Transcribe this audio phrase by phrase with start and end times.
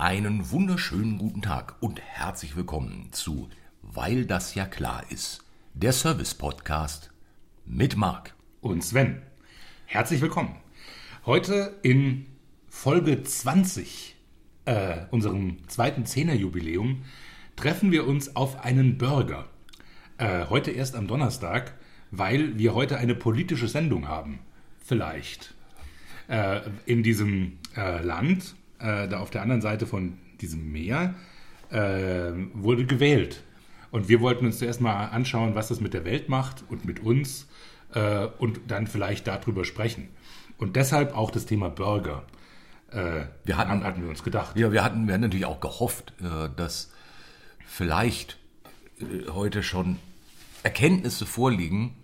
[0.00, 3.48] Einen wunderschönen guten Tag und herzlich willkommen zu
[3.82, 5.42] Weil das ja klar ist,
[5.74, 7.10] der Service-Podcast
[7.66, 8.32] mit Marc.
[8.60, 9.22] und Sven.
[9.86, 10.54] Herzlich willkommen.
[11.26, 12.26] Heute in
[12.68, 14.14] Folge 20,
[14.66, 17.02] äh, unserem zweiten Zehnerjubiläum,
[17.56, 19.48] treffen wir uns auf einen Burger.
[20.18, 21.74] Äh, heute erst am Donnerstag,
[22.12, 24.38] weil wir heute eine politische Sendung haben.
[24.80, 25.54] Vielleicht.
[26.28, 31.14] Äh, in diesem äh, Land, äh, da auf der anderen Seite von diesem Meer,
[31.70, 33.42] äh, wurde gewählt.
[33.90, 37.00] Und wir wollten uns zuerst mal anschauen, was das mit der Welt macht und mit
[37.00, 37.48] uns
[37.94, 40.08] äh, und dann vielleicht darüber sprechen.
[40.58, 42.24] Und deshalb auch das Thema Burger.
[42.90, 44.56] Äh, Wir hatten- hatten wir uns gedacht.
[44.56, 46.90] Ja, wir hatten, wir hatten natürlich auch gehofft, äh, dass
[47.66, 48.38] vielleicht
[49.00, 49.96] äh, heute schon
[50.62, 51.94] Erkenntnisse vorliegen,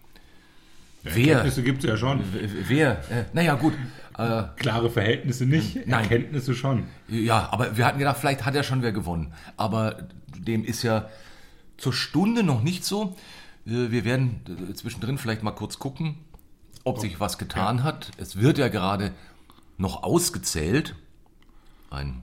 [1.05, 2.23] wer, Erkenntnisse gibt es ja schon.
[2.69, 3.75] wer, äh, naja gut,
[4.17, 6.03] äh, Klare Verhältnisse nicht, Nein.
[6.05, 6.85] Erkenntnisse schon.
[7.09, 9.33] Ja, aber wir hatten gedacht, vielleicht hat ja schon wer gewonnen.
[9.57, 11.09] Aber dem ist ja
[11.77, 13.17] zur Stunde noch nicht so.
[13.67, 16.17] Äh, Wir werden äh, zwischendrin vielleicht mal kurz gucken,
[16.85, 18.11] ob sich was getan hat.
[18.17, 19.13] Es wird ja gerade
[19.79, 20.95] noch ausgezählt.
[21.91, 22.23] Ein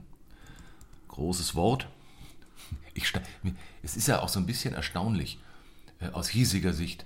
[1.08, 1.88] großes Wort.
[2.94, 3.12] Ich,
[3.82, 5.38] es ist ja auch so ein bisschen erstaunlich
[6.00, 7.04] äh, aus hiesiger Sicht.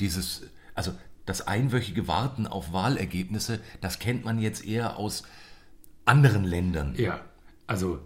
[0.00, 0.42] Dieses,
[0.78, 0.92] also
[1.26, 5.24] das einwöchige Warten auf Wahlergebnisse, das kennt man jetzt eher aus
[6.06, 6.94] anderen Ländern.
[6.96, 7.20] Ja,
[7.66, 7.98] also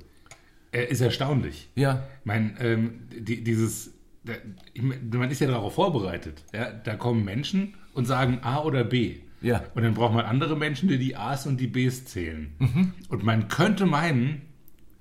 [0.72, 1.68] er ist erstaunlich.
[1.76, 2.02] Ja.
[2.24, 3.92] Mein, ähm, die, dieses,
[4.24, 4.32] da,
[4.72, 6.42] ich man ist ja darauf vorbereitet.
[6.52, 6.72] Ja?
[6.72, 9.18] Da kommen Menschen und sagen A oder B.
[9.42, 9.62] Ja.
[9.74, 12.54] Und dann braucht man andere Menschen, die die A's und die B's zählen.
[12.58, 12.94] Mhm.
[13.08, 14.42] Und man könnte meinen,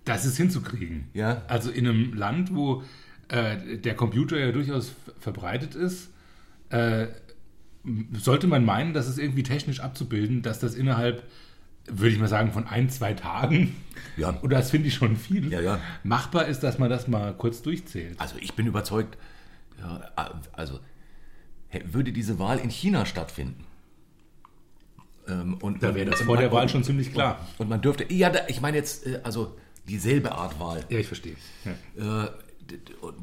[0.03, 1.07] das ist hinzukriegen.
[1.13, 1.43] Ja.
[1.47, 2.83] Also in einem Land, wo
[3.29, 6.09] äh, der Computer ja durchaus ver- verbreitet ist,
[6.69, 7.07] äh,
[8.13, 11.23] sollte man meinen, dass es irgendwie technisch abzubilden, dass das innerhalb,
[11.87, 13.75] würde ich mal sagen, von ein, zwei Tagen,
[14.17, 14.29] Ja.
[14.41, 15.79] und das finde ich schon viel, Ja, ja.
[16.03, 18.19] machbar ist, dass man das mal kurz durchzählt.
[18.19, 19.17] Also ich bin überzeugt,
[19.79, 20.11] ja,
[20.53, 20.79] also
[21.85, 23.63] würde diese Wahl in China stattfinden.
[25.27, 27.47] Ähm, und, Da wäre das vor der Wahl schon ziemlich klar.
[27.57, 29.55] Und man dürfte, ja, da, ich meine jetzt, äh, also
[29.87, 30.85] dieselbe Art Wahl.
[30.89, 31.35] Ja, ich verstehe.
[31.97, 32.25] Ja.
[32.25, 32.29] Äh,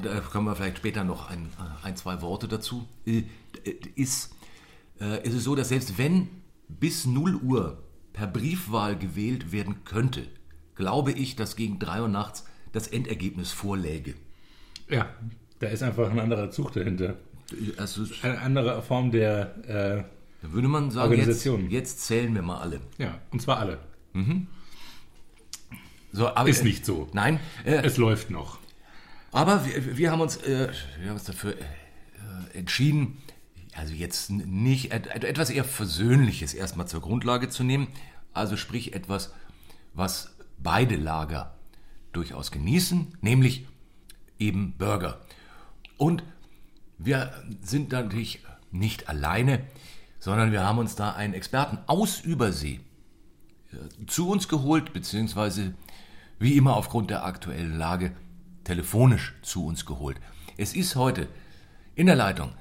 [0.03, 2.87] da kommen wir vielleicht später noch ein, äh, ein zwei Worte dazu.
[3.95, 4.35] Ist,
[5.01, 6.27] äh, ist es so, dass selbst wenn
[6.67, 7.83] bis 0 Uhr
[8.13, 10.27] per Briefwahl gewählt werden könnte,
[10.75, 14.15] glaube ich, dass gegen 3 Uhr nachts das Endergebnis vorläge.
[14.89, 15.09] ja,
[15.59, 17.17] da ist einfach ein anderer Zug dahinter.
[17.77, 20.03] Also, Eine andere Form der, äh,
[20.41, 21.69] da würde man sagen, jetzt, Organisation.
[21.69, 22.75] jetzt zählen wir mal alle.
[22.97, 23.79] äh, ja, und zwar alle.
[26.11, 27.07] So, aber, Ist nicht so.
[27.13, 28.59] Nein, äh, Es läuft noch.
[29.31, 33.17] Aber wir, wir haben uns, äh, wir haben uns dafür äh, entschieden,
[33.75, 37.87] also jetzt nicht et, et- etwas eher Versöhnliches erstmal zur Grundlage zu nehmen.
[38.33, 39.33] Also sprich etwas,
[39.93, 41.55] was beide Lager
[42.11, 43.67] durchaus genießen, nämlich
[44.39, 45.21] eben Burger.
[45.97, 46.23] Und
[46.97, 47.31] wir
[47.61, 49.61] sind natürlich nicht alleine,
[50.19, 52.79] sondern wir haben uns da einen Experten aus Übersee
[53.71, 55.73] äh, zu uns geholt, beziehungsweise
[56.39, 58.11] wie immer aufgrund der aktuellen Lage
[58.63, 60.17] telefonisch zu uns geholt.
[60.57, 61.27] Es ist heute
[61.95, 62.51] in der Leitung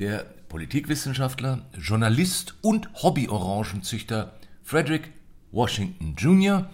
[0.00, 5.12] der Politikwissenschaftler, Journalist und Hobby-Orangenzüchter Frederick
[5.52, 6.70] Washington Jr.,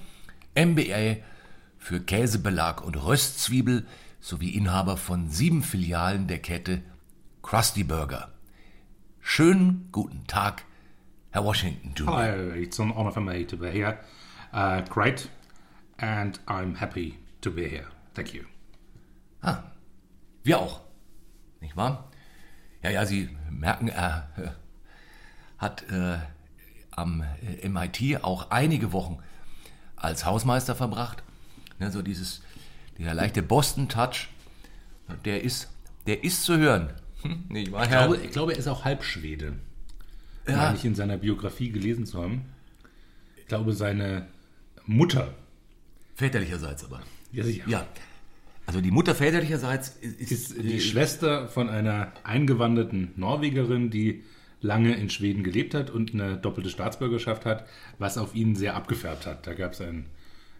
[0.56, 1.16] MBA
[1.76, 3.86] für Käsebelag und Röstzwiebel
[4.20, 6.82] sowie Inhaber von sieben Filialen der Kette
[7.42, 8.30] Krusty Burger.
[9.20, 10.64] Schönen guten Tag,
[11.30, 12.16] Herr Washington Jr.
[12.16, 13.98] Hello, it's an honor for me to be here.
[14.52, 15.28] Uh, great,
[15.98, 17.86] and I'm happy to be here.
[18.14, 18.44] Thank you.
[19.42, 19.64] Ah,
[20.44, 20.80] wir auch.
[21.60, 22.08] Nicht wahr?
[22.86, 24.48] Ja, ja, Sie merken, er äh,
[25.58, 26.18] hat äh,
[26.92, 27.24] am
[27.60, 29.18] äh, MIT auch einige Wochen
[29.96, 31.24] als Hausmeister verbracht.
[31.80, 32.42] Ne, so dieses,
[32.96, 34.28] dieser leichte Boston-Touch,
[35.24, 35.68] der ist,
[36.06, 36.90] der ist zu hören.
[37.22, 39.54] Hm, Ich glaube, ich glaube, er ist auch Halbschwede.
[40.46, 40.56] Ja.
[40.56, 42.44] Meine ich in seiner Biografie gelesen zu haben.
[43.36, 44.28] Ich glaube, seine
[44.84, 45.34] Mutter.
[46.14, 47.02] Väterlicherseits aber.
[47.32, 47.68] Ja, sicher.
[47.68, 47.84] Ja.
[48.66, 54.24] Also die Mutter väterlicherseits ist, Ist die Schwester von einer eingewanderten Norwegerin, die
[54.60, 57.66] lange in Schweden gelebt hat und eine doppelte Staatsbürgerschaft hat,
[57.98, 59.46] was auf ihn sehr abgefärbt hat.
[59.46, 60.06] Da gab es ein,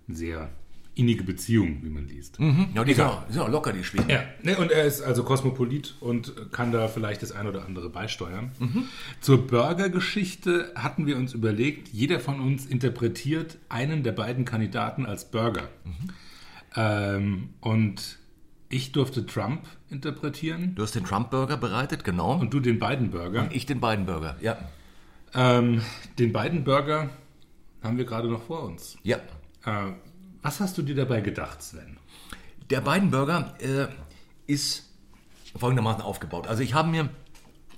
[0.07, 0.51] eine sehr
[0.95, 2.41] innige Beziehung, wie man liest.
[2.41, 2.69] Mhm.
[2.75, 4.09] Ja, die sind auch, die sind auch locker, die Schweden.
[4.09, 7.91] Ja, ne, und er ist also Kosmopolit und kann da vielleicht das ein oder andere
[7.91, 8.53] beisteuern.
[9.21, 15.27] Zur Burger-Geschichte hatten wir uns überlegt, jeder von uns interpretiert einen der beiden Kandidaten als
[15.31, 15.69] Burger.
[16.77, 18.19] Ähm, und
[18.69, 22.39] ich durfte Trump interpretieren Du hast den Trump-Burger bereitet, genau.
[22.39, 23.49] und du den Biden-Burger.
[23.53, 24.59] ich den beiden Burger, ja.
[25.35, 25.83] Ähm,
[26.19, 27.11] den Biden-Burger
[27.83, 28.97] haben wir gerade noch vor uns.
[29.03, 29.19] Ja.
[29.65, 29.93] Äh,
[30.43, 31.99] Was hast du dir dabei gedacht, Sven?
[32.71, 33.87] Der Biden-Burger äh,
[34.47, 34.91] ist
[35.57, 36.47] folgendermaßen aufgebaut.
[36.47, 37.09] Also ich habe mir,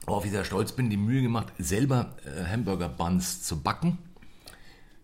[0.06, 3.98] worauf ich sehr stolz bin, die Mühe gemacht, selber äh, Hamburger-Buns zu backen.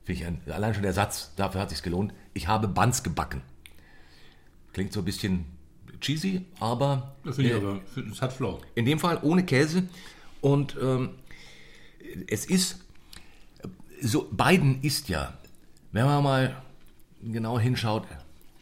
[0.05, 2.13] Finde ich ein, allein schon der Satz, dafür hat es sich gelohnt.
[2.33, 3.43] Ich habe Buns gebacken.
[4.75, 5.47] Klingt so ein bisschen
[6.01, 7.81] cheesy, aber, Das finde ich aber,
[8.13, 8.61] es hat Flow.
[8.75, 9.85] in dem Fall ohne Käse.
[10.41, 11.11] Und ähm,
[12.29, 12.81] es ist,
[14.03, 15.39] so Biden ist ja,
[15.93, 16.63] wenn man mal
[17.23, 18.07] genau hinschaut,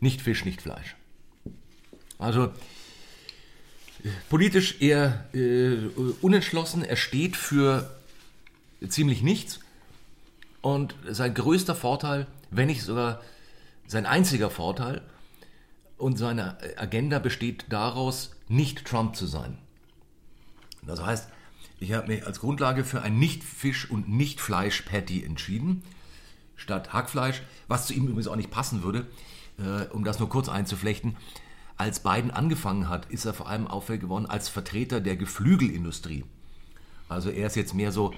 [0.00, 0.94] nicht Fisch, nicht Fleisch.
[2.18, 2.44] Also
[4.04, 5.76] äh, politisch eher äh,
[6.20, 7.90] unentschlossen, er steht für
[8.88, 9.60] ziemlich nichts.
[10.60, 13.20] Und sein größter Vorteil, wenn nicht sogar
[13.88, 15.02] sein einziger Vorteil
[16.02, 19.56] und seine Agenda besteht daraus, nicht Trump zu sein.
[20.82, 21.28] Das heißt,
[21.78, 25.84] ich habe mich als Grundlage für ein Nicht-Fisch- und Nicht-Fleisch-Patty entschieden,
[26.56, 29.06] statt Hackfleisch, was zu ihm übrigens auch nicht passen würde,
[29.58, 31.16] äh, um das nur kurz einzuflechten.
[31.76, 36.24] Als Biden angefangen hat, ist er vor allem auffällig geworden als Vertreter der Geflügelindustrie.
[37.08, 38.12] Also er ist jetzt mehr so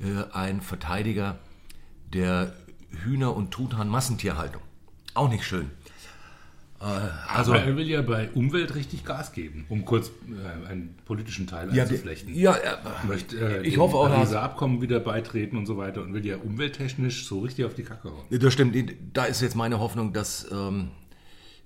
[0.00, 1.40] äh, ein Verteidiger
[2.12, 2.54] der
[3.04, 4.62] Hühner- und Truthahn-Massentierhaltung.
[5.14, 5.72] Auch nicht schön.
[6.80, 6.84] Äh,
[7.28, 11.46] also, Aber er will ja bei Umwelt richtig Gas geben, um kurz äh, einen politischen
[11.46, 12.34] Teil ja, einzuflechten.
[12.34, 16.14] ja, äh, möchte äh, ich hoffe auch, Pariser Abkommen wieder beitreten und so weiter und
[16.14, 18.24] will ja umwelttechnisch so richtig auf die Kacke hauen.
[18.30, 18.76] Das stimmt.
[19.12, 20.88] Da ist jetzt meine Hoffnung, dass, ähm,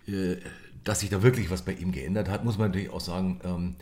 [0.08, 0.36] äh,
[0.82, 2.44] dass sich da wirklich was bei ihm geändert hat.
[2.44, 3.76] Muss man natürlich auch sagen, ähm,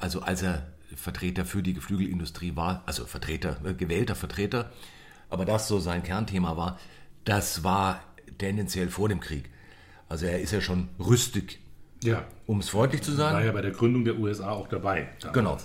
[0.00, 0.66] also als er
[0.96, 4.72] Vertreter für die Geflügelindustrie war, also Vertreter, äh, gewählter Vertreter,
[5.30, 6.80] aber das so sein Kernthema war,
[7.24, 8.02] das war
[8.38, 9.50] tendenziell vor dem Krieg.
[10.08, 11.58] Also er ist ja schon rüstig,
[12.02, 13.36] Ja, um es freundlich zu sagen.
[13.36, 15.08] war ja bei der Gründung der USA auch dabei.
[15.20, 15.34] damals.
[15.34, 15.58] Genau,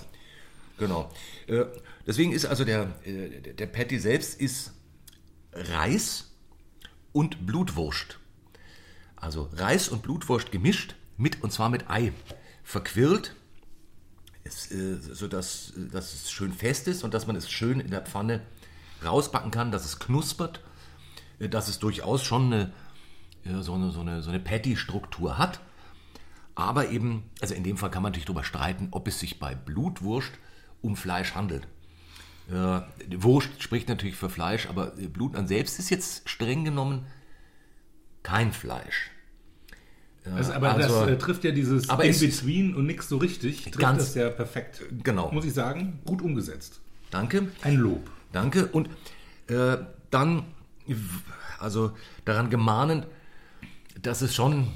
[0.78, 1.12] genau.
[1.48, 1.66] Äh,
[2.06, 4.74] deswegen ist also der, äh, der- Patty selbst ist
[5.54, 6.32] Reis
[7.14, 8.20] und Blutwurst.
[9.16, 12.12] Also Reis und Blutwurst gemischt, mit und zwar mit Ei.
[12.64, 13.36] Verquirlt,
[14.46, 18.42] äh, sodass dass es schön fest ist und dass man es schön in der Pfanne
[19.06, 20.60] rausbacken kann, dass es knuspert,
[21.40, 22.74] dass es durchaus schon eine,
[23.46, 25.60] so eine, so eine, so eine Patty-Struktur hat.
[26.56, 29.56] Aber eben, also in dem Fall kann man natürlich darüber streiten, ob es sich bei
[29.56, 30.32] Blutwurst
[30.82, 31.68] um Fleisch handelt.
[32.50, 32.82] Äh,
[33.18, 37.06] Wurst spricht natürlich für Fleisch, aber Blut an selbst ist jetzt streng genommen
[38.22, 39.12] kein Fleisch.
[40.26, 43.64] Also, aber also- das äh, trifft ja dieses In-Between und nichts so richtig.
[43.64, 44.82] Trifft Ganz- das ja perfekt.
[45.04, 45.32] Genau.
[45.32, 46.80] Muss ich sagen, gut umgesetzt.
[47.12, 47.50] Danke.
[47.62, 48.10] Ein Lob.
[48.32, 48.68] Danke.
[48.68, 48.90] Und
[49.48, 49.78] äh,
[50.10, 50.46] dann,
[51.60, 51.92] also
[52.26, 53.08] daran gemahnend,
[54.02, 54.70] dass es schon,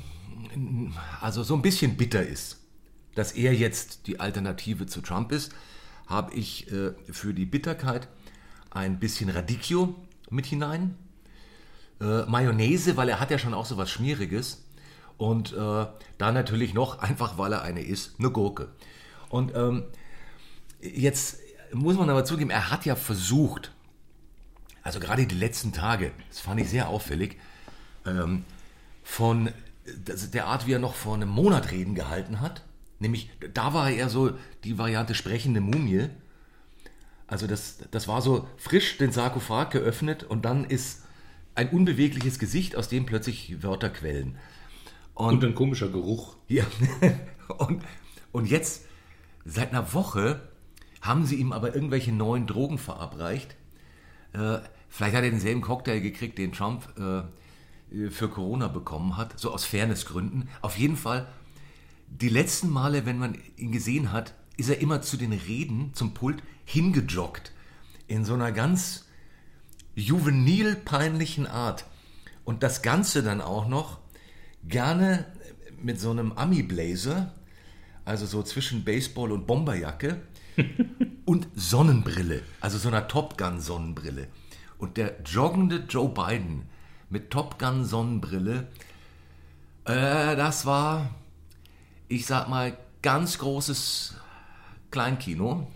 [1.22, 2.60] also so ein bisschen bitter ist,
[3.16, 5.54] dass er jetzt die Alternative zu Trump ist,
[6.06, 8.08] habe ich äh, für die Bitterkeit
[8.70, 9.96] ein bisschen Radicchio
[10.30, 10.96] mit hinein.
[12.00, 14.64] Äh, Mayonnaise, weil er hat ja schon auch so was Schmieriges.
[15.18, 15.86] Und äh,
[16.18, 18.70] dann natürlich noch, einfach weil er eine ist, eine Gurke.
[19.30, 19.86] Und ähm,
[20.82, 21.40] Jetzt
[21.74, 23.74] muss man aber zugeben, er hat ja versucht,
[24.84, 27.38] also gerade die letzten Tage, das fand ich sehr auffällig,
[28.06, 28.46] ähm,
[29.08, 29.54] von
[29.96, 32.62] der Art, wie er noch vor einem Monat Reden gehalten hat,
[33.00, 34.34] nämlich da war er eher so
[34.66, 36.10] die Variante sprechende Mumie.
[37.26, 41.04] Also das, das war so frisch den Sarkophag geöffnet und dann ist
[41.56, 44.38] ein unbewegliches Gesicht, aus dem plötzlich Wörter quellen.
[45.14, 46.36] Und ein komischer Geruch.
[46.50, 46.66] Ja,
[47.60, 47.84] und,
[48.34, 48.86] und jetzt,
[49.46, 50.42] seit einer Woche,
[51.02, 53.56] haben sie ihm aber irgendwelche neuen Drogen verabreicht.
[54.34, 54.60] Äh,
[54.90, 57.24] vielleicht hat er denselben Cocktail gekriegt, den Trump äh,
[58.10, 60.50] für Corona bekommen hat, so aus Fairnessgründen.
[60.62, 61.28] Auf jeden Fall,
[62.08, 66.14] die letzten Male, wenn man ihn gesehen hat, ist er immer zu den Reden, zum
[66.14, 67.52] Pult, hingejoggt.
[68.08, 69.06] In so einer ganz
[69.96, 71.86] juvenil peinlichen Art.
[72.44, 74.00] Und das Ganze dann auch noch
[74.64, 75.26] gerne
[75.82, 77.34] mit so einem Ami-Blazer,
[78.06, 80.22] also so zwischen Baseball und Bomberjacke
[81.26, 84.28] und Sonnenbrille, also so einer Top Gun-Sonnenbrille.
[84.78, 86.64] Und der joggende Joe Biden
[87.10, 88.68] mit Top Gun-Sonnenbrille,
[89.86, 91.10] äh, das war,
[92.08, 94.16] ich sag mal, ganz großes
[94.92, 95.68] Kleinkino.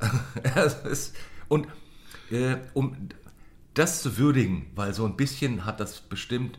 [1.48, 1.66] Und
[2.30, 2.96] äh, um
[3.74, 6.58] das zu würdigen, weil so ein bisschen hat das bestimmt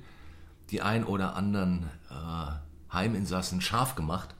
[0.70, 4.34] die ein oder anderen äh, Heiminsassen scharf gemacht.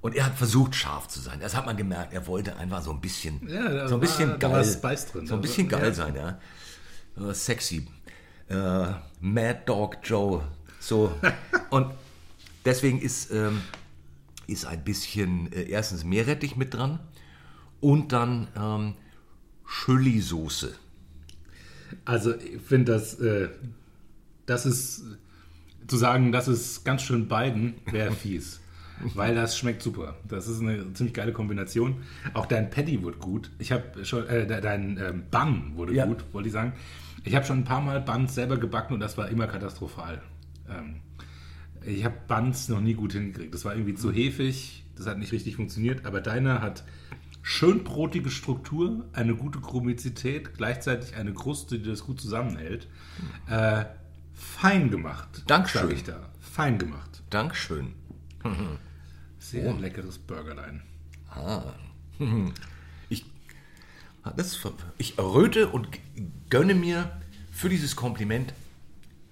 [0.00, 1.40] Und er hat versucht, scharf zu sein.
[1.40, 2.12] Das hat man gemerkt.
[2.12, 4.80] Er wollte einfach so ein bisschen, Ja, so ein bisschen war- geil,
[5.12, 5.26] drin.
[5.26, 5.94] so ein bisschen Also, geil ja.
[5.94, 7.30] sein, ja.
[7.30, 7.86] Äh, sexy.
[8.48, 8.86] Äh,
[9.20, 10.42] Mad Dog Joe.
[10.80, 11.12] So.
[11.70, 11.86] Und
[12.64, 13.60] deswegen ist, ähm,
[14.46, 17.00] ist ein bisschen äh, erstens Meerrettich mit dran
[17.80, 18.94] und dann ähm,
[19.66, 20.74] Chili-Soße.
[22.04, 23.48] Also ich finde das äh,
[24.46, 25.04] das ist,
[25.86, 28.60] zu sagen, das ist ganz schön Biden, wäre fies.
[29.14, 30.16] Weil das schmeckt super.
[30.28, 32.02] Das ist eine ziemlich geile Kombination.
[32.32, 33.50] Auch dein Patty wurde gut.
[33.58, 36.06] Ich habe schon, äh, de- dein ähm, Bun wurde Ja.
[36.06, 36.72] gut, wollte ich sagen.
[37.24, 40.22] Ich habe schon ein paar Mal Buns selber gebacken und das war immer katastrophal.
[40.68, 41.00] Ähm,
[41.82, 43.52] ich habe Buns noch nie gut hingekriegt.
[43.54, 46.84] Das war irgendwie zu hefig, das hat nicht richtig funktioniert, aber deiner hat
[47.42, 52.88] schön brotige Struktur, eine gute Chromizität, gleichzeitig eine Kruste, die das gut zusammenhält.
[53.48, 53.86] Äh,
[54.34, 55.44] fein gemacht.
[55.46, 55.82] Dankeschön.
[55.82, 56.30] Sag ich da.
[56.40, 57.22] Fein gemacht.
[57.30, 57.94] Dankeschön.
[59.38, 60.82] Sehr leckeres Burgerlein.
[62.18, 62.52] Ich,
[64.32, 64.58] das,
[64.98, 65.88] ich erröte und
[66.48, 67.10] gönne mir
[67.52, 68.54] für dieses Kompliment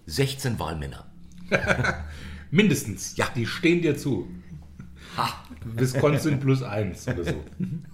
[0.06, 1.06] 16 Wahlmänner.
[2.50, 3.16] Mindestens.
[3.16, 3.28] Ja.
[3.34, 4.28] Die stehen dir zu.
[5.16, 5.44] Ha.
[5.64, 7.44] Wisconsin plus eins oder so.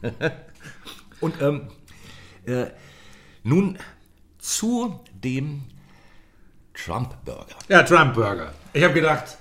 [1.21, 1.69] Und ähm,
[2.47, 2.67] äh,
[3.43, 3.78] nun
[4.38, 5.64] zu dem
[6.75, 7.57] Trump-Burger.
[7.69, 8.55] Ja, Trump Burger.
[8.73, 9.37] Ich habe gedacht,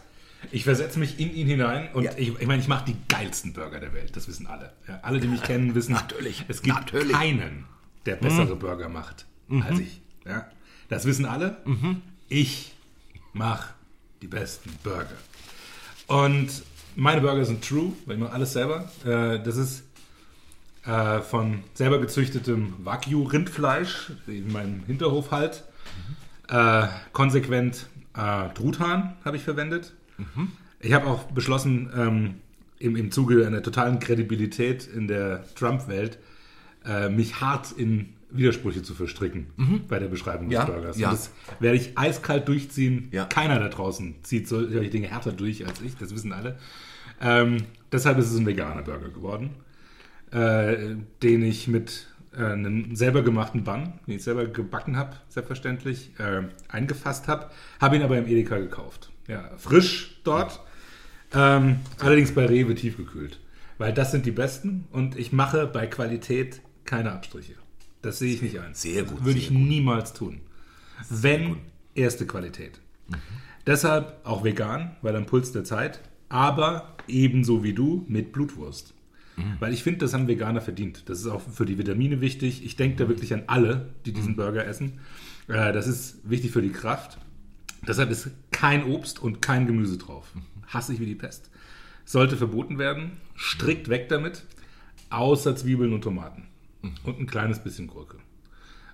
[0.52, 2.12] ich versetze mich in ihn hinein und Ja.
[2.18, 4.16] ich, ich meine, ich mache die geilsten Burger der Welt.
[4.16, 4.72] Das wissen alle.
[4.88, 6.46] Ja, alle, die mich kennen, wissen, Natürlich.
[6.48, 7.12] es gibt Natürlich.
[7.14, 7.66] keinen,
[8.06, 10.02] der bessere Burger macht als ich.
[10.26, 10.48] Ja,
[10.90, 11.58] das wissen alle.
[12.30, 12.74] Ich
[13.34, 13.74] mache
[14.22, 15.08] die besten Burger.
[16.08, 16.50] Und
[16.96, 18.90] meine Burger sind true, weil ich mache alles selber.
[19.06, 19.84] Äh, das ist
[20.86, 25.64] äh, von selber gezüchtetem Wagyu-Rindfleisch, in meinem Hinterhof halt.
[26.50, 29.94] Äh, konsequent äh, Truthahn habe ich verwendet.
[30.80, 32.36] Ich habe auch beschlossen, ähm,
[32.80, 36.20] im, im Zuge einer totalen Kredibilität in der Trump-Welt,
[36.86, 39.48] äh, mich hart in Widersprüche zu verstricken
[39.88, 40.98] bei der Beschreibung Ja, des Burgers.
[41.00, 41.12] ja.
[41.12, 43.08] Das werde ich eiskalt durchziehen.
[43.12, 43.26] Ja.
[43.26, 46.58] Keiner da draußen zieht solche Dinge härter durch als ich, das wissen alle.
[47.22, 47.58] Ähm,
[47.92, 49.52] deshalb ist es ein veganer Burger geworden,
[50.32, 52.08] äh, den ich mit
[52.38, 57.96] äh, einem selber gemachten Bun, den ich selber gebacken habe, selbstverständlich, äh, eingefasst habe, habe
[57.96, 59.10] ihn aber im Edeka gekauft.
[59.28, 60.60] Ja, frisch dort,
[61.34, 63.40] ähm, allerdings bei Rewe tiefgekühlt.
[63.78, 67.54] Weil das sind die besten und ich mache bei Qualität keine Abstriche.
[68.02, 68.74] Das sehe ich nicht ein.
[68.74, 70.40] Sehr gut, Das würde ich niemals tun.
[71.10, 71.58] Wenn
[71.94, 72.80] erste Qualität.
[73.68, 78.94] Deshalb auch vegan, weil am Puls der Zeit, aber ebenso wie du mit Blutwurst.
[79.60, 81.08] Weil ich finde, das haben Veganer verdient.
[81.10, 82.66] Das ist auch für die Vitamine wichtig.
[82.66, 85.00] Ich denke da wirklich an alle, die diesen Burger essen.
[85.48, 87.20] Äh, das ist wichtig für die Kraft.
[87.86, 90.32] Deshalb ist kein Obst und kein Gemüse drauf.
[90.68, 91.50] Hasse ich wie die Pest.
[92.06, 93.18] Sollte verboten werden.
[93.36, 94.44] Strikt weg damit.
[95.10, 96.48] Außer Zwiebeln und Tomaten.
[97.04, 98.18] Und ein kleines bisschen Gurke.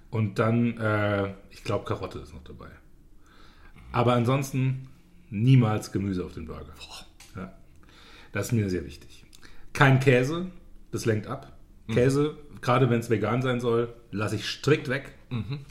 [0.09, 2.69] Und dann, äh, ich glaube, Karotte ist noch dabei.
[3.91, 4.87] Aber ansonsten
[5.29, 6.73] niemals Gemüse auf den Burger.
[7.35, 7.53] Ja.
[8.31, 9.25] Das ist mir sehr wichtig.
[9.73, 10.51] Kein Käse,
[10.91, 11.57] das lenkt ab.
[11.87, 15.13] Käse, gerade wenn es vegan sein soll, lasse ich strikt weg.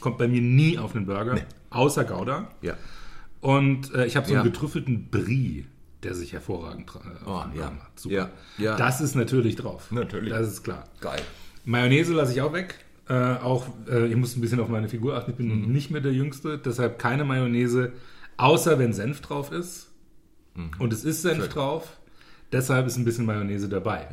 [0.00, 1.40] Kommt bei mir nie auf den Burger,
[1.70, 2.50] außer Gouda.
[2.62, 2.76] Ja.
[3.42, 4.50] Und äh, ich habe so einen Ja.
[4.50, 5.66] getrüffelten Brie,
[6.02, 7.70] der sich hervorragend tra- äh, auf Oh, ja.
[7.70, 8.00] Macht.
[8.00, 8.14] Super.
[8.14, 8.76] Ja, ja.
[8.76, 9.90] Das ist natürlich drauf.
[9.92, 10.30] Natürlich.
[10.30, 10.84] Das ist klar.
[11.00, 11.20] Geil.
[11.64, 12.76] Mayonnaise lasse ich auch weg.
[13.08, 15.32] Äh, auch, äh, ich muss ein bisschen auf meine Figur achten.
[15.32, 15.72] Ich bin Mhm.
[15.72, 17.92] nicht mehr der Jüngste, deshalb keine Mayonnaise,
[18.36, 19.88] außer wenn Senf drauf ist.
[20.78, 21.42] Und es ist Senf Mhm.
[21.42, 21.50] Schön.
[21.50, 21.96] drauf.
[22.52, 24.06] Deshalb ist ein bisschen Mayonnaise dabei.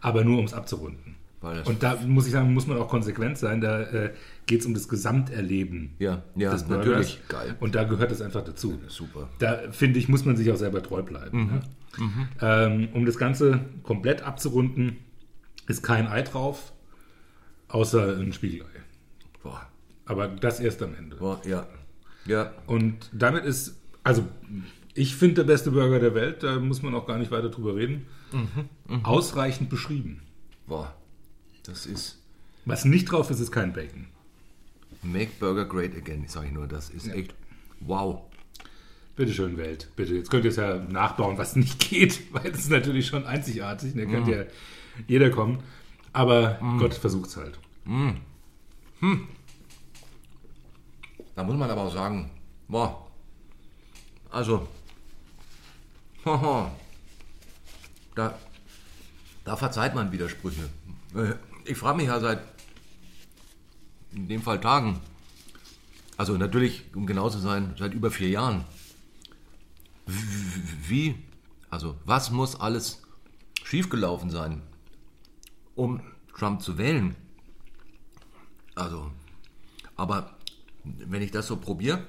[0.00, 1.16] Aber nur, um es abzurunden.
[1.44, 3.60] Weil das- Und da muss ich sagen, muss man auch konsequent sein.
[3.60, 4.14] Da äh,
[4.46, 6.86] geht es um das Gesamterleben Ja, ja, des Burgers.
[6.86, 7.20] natürlich.
[7.28, 7.56] Geil.
[7.60, 8.80] Und da gehört es einfach dazu.
[8.88, 9.28] Super.
[9.38, 11.38] Da finde ich, muss man sich auch selber treu bleiben.
[11.38, 12.06] Mhm.
[12.08, 12.28] Ne?
[12.40, 14.96] Ähm, um das Ganze komplett abzurunden,
[15.68, 16.72] ist kein Ei drauf,
[17.68, 18.66] außer ein Spiegelei.
[19.42, 19.66] Boah.
[20.06, 21.16] Aber das erst am Ende.
[21.16, 21.66] Boah, ja.
[22.26, 22.52] Ja.
[22.66, 24.26] Und damit ist, also
[24.94, 27.76] ich finde der beste Burger der Welt, da muss man auch gar nicht weiter drüber
[27.76, 30.20] reden, Mhm, ausreichend beschrieben.
[30.66, 30.92] Boah.
[31.64, 32.18] Das ist
[32.64, 34.06] Was nicht drauf ist, ist kein Bacon.
[35.02, 36.66] Make Burger Great Again, sage ich nur.
[36.66, 37.34] Das ist echt
[37.80, 38.22] wow.
[39.16, 39.88] Bitte schön, Welt.
[39.96, 40.14] Bitte.
[40.14, 43.94] Jetzt könnt ihr es ja nachbauen, was nicht geht, weil es ist natürlich schon einzigartig.
[43.94, 44.44] Da könnte ja
[45.06, 45.62] jeder kommen.
[46.12, 47.58] Aber Gott versucht es halt.
[51.34, 52.30] Da muss man aber auch sagen,
[52.68, 53.04] boah,
[54.30, 54.66] also,
[56.24, 56.70] haha,
[58.14, 58.38] da,
[59.44, 60.68] da verzeiht man Widersprüche.
[61.64, 62.40] Ich frage mich ja seit,
[64.12, 65.00] in dem Fall Tagen,
[66.16, 68.64] also natürlich, um genau zu sein, seit über vier Jahren,
[70.06, 71.14] wie,
[71.70, 73.02] also was muss alles
[73.64, 74.62] schiefgelaufen sein,
[75.74, 76.02] um
[76.36, 77.16] Trump zu wählen?
[78.74, 79.10] Also,
[79.96, 80.36] aber
[80.84, 82.06] wenn ich das so probiere,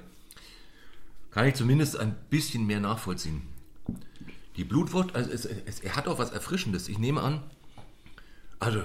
[1.30, 3.42] kann ich zumindest ein bisschen mehr nachvollziehen.
[4.56, 6.88] Die Blutwurst, also es, es, er hat auch was Erfrischendes.
[6.88, 7.42] Ich nehme an,
[8.58, 8.82] also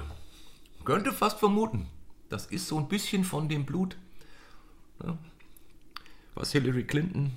[0.85, 1.87] könnte fast vermuten,
[2.29, 3.97] das ist so ein bisschen von dem Blut,
[5.03, 5.17] ja,
[6.35, 7.31] was Hillary Clinton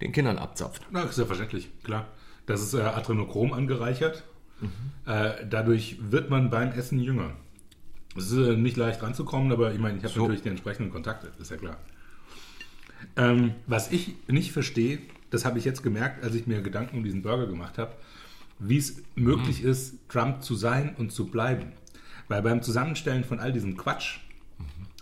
[0.00, 0.86] den Kindern abzapft.
[0.90, 2.06] Na, ist ja verständlich, klar.
[2.46, 4.22] Das ist äh, Adrenochrom angereichert.
[5.04, 7.32] Äh, dadurch wird man beim Essen jünger.
[8.16, 10.20] Es ist äh, nicht leicht ranzukommen, aber ich meine, ich habe So.
[10.20, 11.76] natürlich die entsprechenden Kontakte, ist ja klar.
[13.16, 17.04] Ähm, was ich nicht verstehe, das habe ich jetzt gemerkt, als ich mir Gedanken um
[17.04, 17.92] diesen Burger gemacht habe,
[18.58, 21.72] wie es möglich ist, Trump zu sein und zu bleiben.
[22.28, 24.18] Weil beim Zusammenstellen von all diesem Quatsch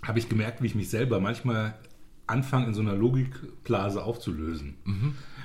[0.03, 1.75] habe ich gemerkt, wie ich mich selber manchmal
[2.27, 4.75] anfange, in so einer Logikblase aufzulösen.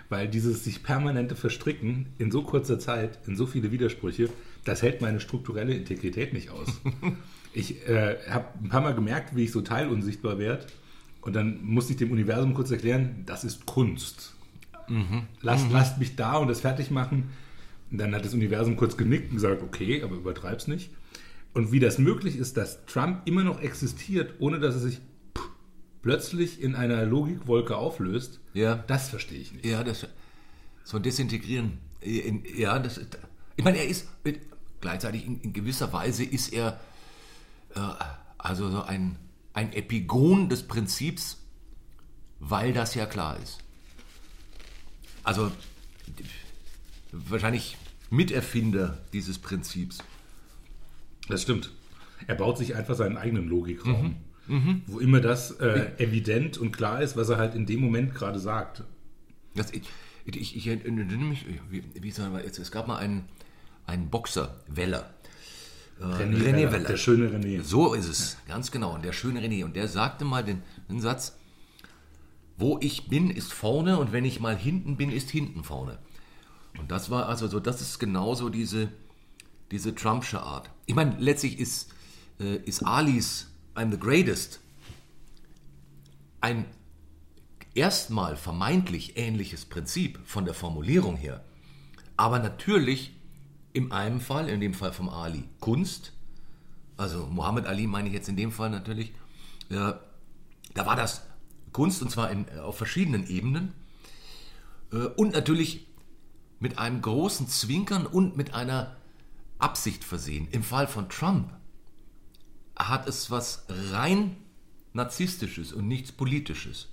[0.09, 4.29] Weil dieses sich permanente Verstricken in so kurzer Zeit, in so viele Widersprüche,
[4.65, 6.81] das hält meine strukturelle Integrität nicht aus.
[7.53, 10.65] ich äh, habe ein paar Mal gemerkt, wie ich so teilunsichtbar werde.
[11.21, 14.35] Und dann musste ich dem Universum kurz erklären, das ist Kunst.
[15.41, 17.29] Lasst, lasst mich da und das fertig machen.
[17.91, 20.89] Und dann hat das Universum kurz genickt und gesagt, okay, aber übertreib's nicht.
[21.59, 25.01] Und wie das möglich ist, dass Trump immer noch existiert, ohne dass er sich
[26.01, 28.75] plötzlich in einer Logikwolke auflöst, Ja.
[28.87, 29.65] das verstehe ich nicht.
[29.65, 30.07] Ja, das
[30.85, 31.79] so ein Desintegrieren.
[31.99, 33.01] In, ja, das,
[33.57, 34.07] ich meine, er ist
[34.79, 36.79] gleichzeitig in, in gewisser Weise ist er
[37.75, 37.79] äh,
[38.37, 39.17] also so ein,
[39.51, 41.39] ein Epigon des Prinzips,
[42.39, 43.57] weil das ja klar ist.
[45.23, 45.51] Also
[47.11, 47.75] wahrscheinlich
[48.09, 49.97] Miterfinder dieses Prinzips.
[51.29, 51.71] Das stimmt.
[52.27, 54.17] Er baut sich einfach seinen eigenen Logikraum,
[54.87, 58.39] wo immer das äh, evident und klar ist, was er halt in dem Moment gerade
[58.39, 58.83] sagt.
[59.55, 59.83] Das, ich,
[60.25, 63.25] ich, ich erinnere mich, wie, wie sagen wir jetzt, es gab mal einen,
[63.85, 65.13] einen Boxer, Weller.
[65.99, 66.87] Äh, René, René Weller, Weller.
[66.89, 67.61] der schöne René.
[67.63, 68.95] So ist es, ganz genau.
[68.95, 69.63] Und der schöne René.
[69.63, 71.37] Und der sagte mal den, den Satz,
[72.57, 75.97] wo ich bin, ist vorne und wenn ich mal hinten bin, ist hinten vorne.
[76.77, 78.89] Und das war also so, das ist genauso diese,
[79.71, 80.69] diese Trumpsche Art.
[80.89, 81.93] Ich meine, letztlich ist,
[82.39, 84.59] äh, ist Alis I'm the greatest
[86.41, 86.65] ein
[87.75, 91.45] erstmal vermeintlich ähnliches Prinzip von der Formulierung her.
[92.17, 93.15] Aber natürlich
[93.71, 96.11] in einem Fall, in dem Fall vom Ali, Kunst,
[96.97, 99.11] also Muhammad Ali meine ich jetzt in dem Fall natürlich,
[99.69, 99.93] äh,
[100.73, 101.21] da war das
[101.71, 103.73] Kunst und zwar in, äh, auf verschiedenen Ebenen.
[104.91, 105.85] Äh, und natürlich
[106.59, 108.95] mit einem großen Zwinkern und mit einer
[109.59, 110.47] Absicht versehen.
[110.51, 111.51] Im Fall von Trump
[112.75, 114.37] hat es was rein
[114.93, 116.87] narzisstisches und nichts politisches.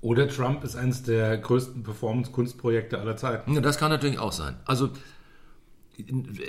[0.00, 3.52] Oder Trump ist eines der größten Performance-Kunstprojekte aller Zeiten.
[3.54, 4.56] Ja, das kann natürlich auch sein.
[4.64, 4.90] Also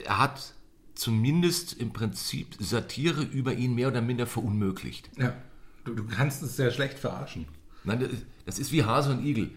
[0.06, 0.54] er hat
[0.96, 5.10] zumindest im Prinzip Satire über ihn mehr oder minder verunmöglicht.
[5.18, 5.34] Ja.
[5.84, 7.46] Du, du kannst es sehr schlecht verarschen.
[7.84, 8.08] Nein,
[8.46, 9.52] das- ist wie Hase und Igel.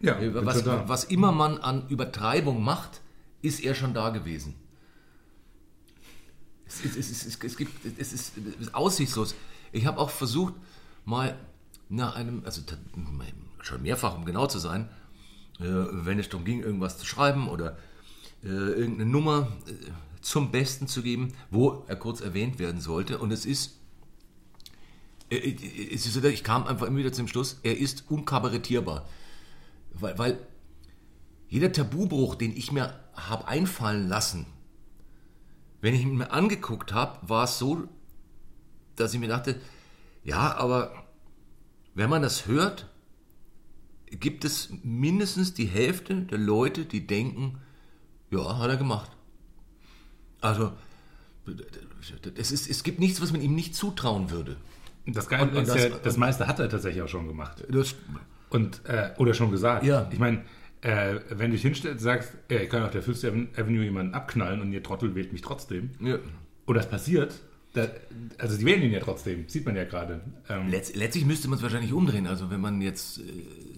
[0.00, 3.00] Ja, bin Was, was immer man an Übertreibung macht,
[3.42, 4.54] ist er schon da gewesen.
[6.68, 9.34] Es, es, es, es, gibt, es, ist, ist aussichtslos.
[9.72, 10.54] Ich habe auch versucht,
[11.04, 11.38] mal
[11.88, 12.60] nach einem, also
[13.62, 14.88] schon mehrfach, um genau zu sein,
[15.58, 17.78] äh, wenn es darum ging, irgendwas zu schreiben oder
[18.44, 19.72] äh, irgendeine Nummer äh,
[20.20, 23.18] zum Besten zu geben, wo er kurz erwähnt werden sollte.
[23.18, 23.78] Und es ist,
[25.30, 29.08] äh, äh, es ist ich kam einfach immer wieder zum Schluss, er ist unkabarettierbar.
[29.94, 30.46] Weil, weil
[31.48, 34.46] jeder Tabubruch, den ich mir habe einfallen lassen,
[35.80, 37.84] wenn ich ihn mir angeguckt habe, war es so,
[38.96, 39.60] dass ich mir dachte,
[40.24, 40.92] ja, aber
[41.94, 42.88] wenn man das hört,
[44.06, 47.58] gibt es mindestens die Hälfte der Leute, die denken,
[48.30, 49.10] ja, hat er gemacht.
[50.40, 50.72] Also,
[52.36, 54.56] es, ist, es gibt nichts, was man ihm nicht zutrauen würde.
[55.06, 57.64] Das Geile Und- und das- ja, das meiste hat er tatsächlich auch schon gemacht.
[57.68, 57.94] Das,
[58.50, 59.84] Und, äh, oder schon gesagt.
[59.84, 60.08] Ja.
[60.12, 60.42] Ich meine,
[60.82, 64.14] äh, wenn du dich hinstellst und sagst, äh, ich kann auf der Fifth Avenue jemanden
[64.14, 65.90] abknallen und ihr Trottel wählt mich trotzdem.
[66.00, 66.18] ja.
[66.66, 67.34] Und das passiert,
[67.72, 67.88] da,
[68.36, 70.20] also sie wählen ihn ja trotzdem, sieht man ja gerade.
[70.48, 72.26] Ähm, Letz, letztlich müsste man es wahrscheinlich umdrehen.
[72.26, 73.22] Also wenn man jetzt äh,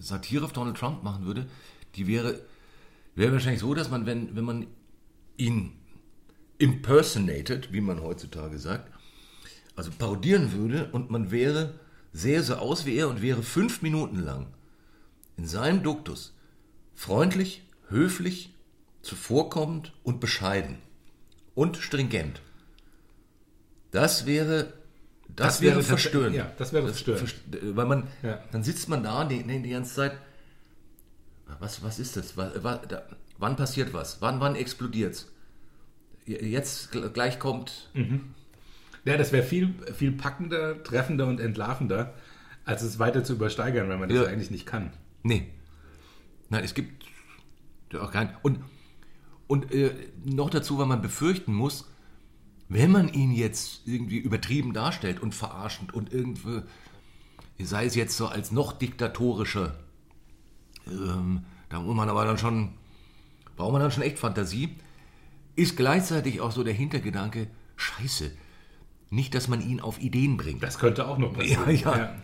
[0.01, 1.47] Satire auf Donald Trump machen würde,
[1.95, 2.41] die wäre,
[3.15, 4.67] wäre wahrscheinlich so, dass man, wenn, wenn man
[5.37, 5.73] ihn
[6.59, 8.91] impersonated, wie man heutzutage sagt,
[9.77, 11.75] also parodieren würde und man wäre,
[12.13, 14.49] sähe so aus wie er und wäre fünf Minuten lang
[15.37, 16.35] in seinem Duktus
[17.01, 18.53] freundlich, höflich,
[19.01, 20.77] zuvorkommend und bescheiden
[21.55, 22.43] und stringent.
[23.91, 24.75] Das wäre,
[25.29, 26.37] das, Das wäre, wäre verstörend.
[26.37, 27.23] ja, das wäre verstörend.
[27.27, 28.45] verst- Weil man, Ja.
[28.53, 30.13] dann sitzt man da die, die ganze Zeit.
[31.59, 32.37] Was, was ist das?
[32.37, 33.03] Was, was, da,
[33.39, 34.21] wann passiert was?
[34.21, 35.27] Wann, wann explodiert's?
[36.27, 37.89] Jetzt gl- gleich kommt.
[39.07, 42.13] Ja, das wäre viel, viel packender, treffender und entlarvender,
[42.67, 44.25] als es weiter zu übersteigern, weil man das ja.
[44.27, 44.93] eigentlich nicht kann.
[45.23, 45.49] Nee.
[46.51, 47.07] Nein, es gibt
[47.99, 48.37] auch kein.
[48.43, 48.61] Und,
[49.47, 49.93] und äh,
[50.25, 51.91] noch dazu, weil man befürchten muss,
[52.69, 56.63] wenn man ihn jetzt irgendwie übertrieben darstellt und verarschend und irgendwie,
[57.59, 59.77] sei es jetzt so als noch diktatorischer
[60.87, 62.71] ähm, da muss man aber dann schon,
[63.57, 64.77] braucht man dann schon echt Fantasie.
[65.57, 68.33] Ist gleichzeitig auch so der Hintergedanke, scheiße,
[69.11, 70.63] nicht, dass man ihn auf Ideen bringt.
[70.63, 71.65] Das könnte auch noch passieren.
[71.67, 71.97] Ja, ja.
[71.97, 72.17] Ja,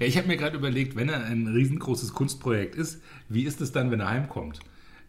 [0.00, 3.90] ich habe mir gerade überlegt, wenn er ein riesengroßes Kunstprojekt ist, wie ist es dann,
[3.90, 4.60] wenn er heimkommt?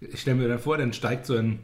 [0.01, 1.59] Ich stelle mir dann vor, dann steigt so ein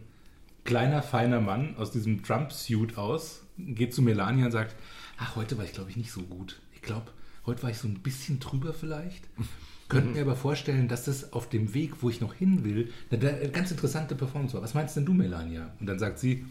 [0.64, 4.76] kleiner, feiner Mann aus diesem Trump-Suit aus, geht zu Melania und sagt,
[5.18, 6.60] ach, heute war ich, glaube ich, nicht so gut.
[6.74, 7.12] Ich glaube,
[7.46, 9.26] heute war ich so ein bisschen drüber vielleicht.
[9.88, 13.30] Könnten mir aber vorstellen, dass das auf dem Weg, wo ich noch hin will, eine,
[13.30, 14.64] eine ganz interessante Performance war.
[14.64, 15.72] Was meinst denn du, Melania?
[15.80, 16.44] Und dann sagt sie,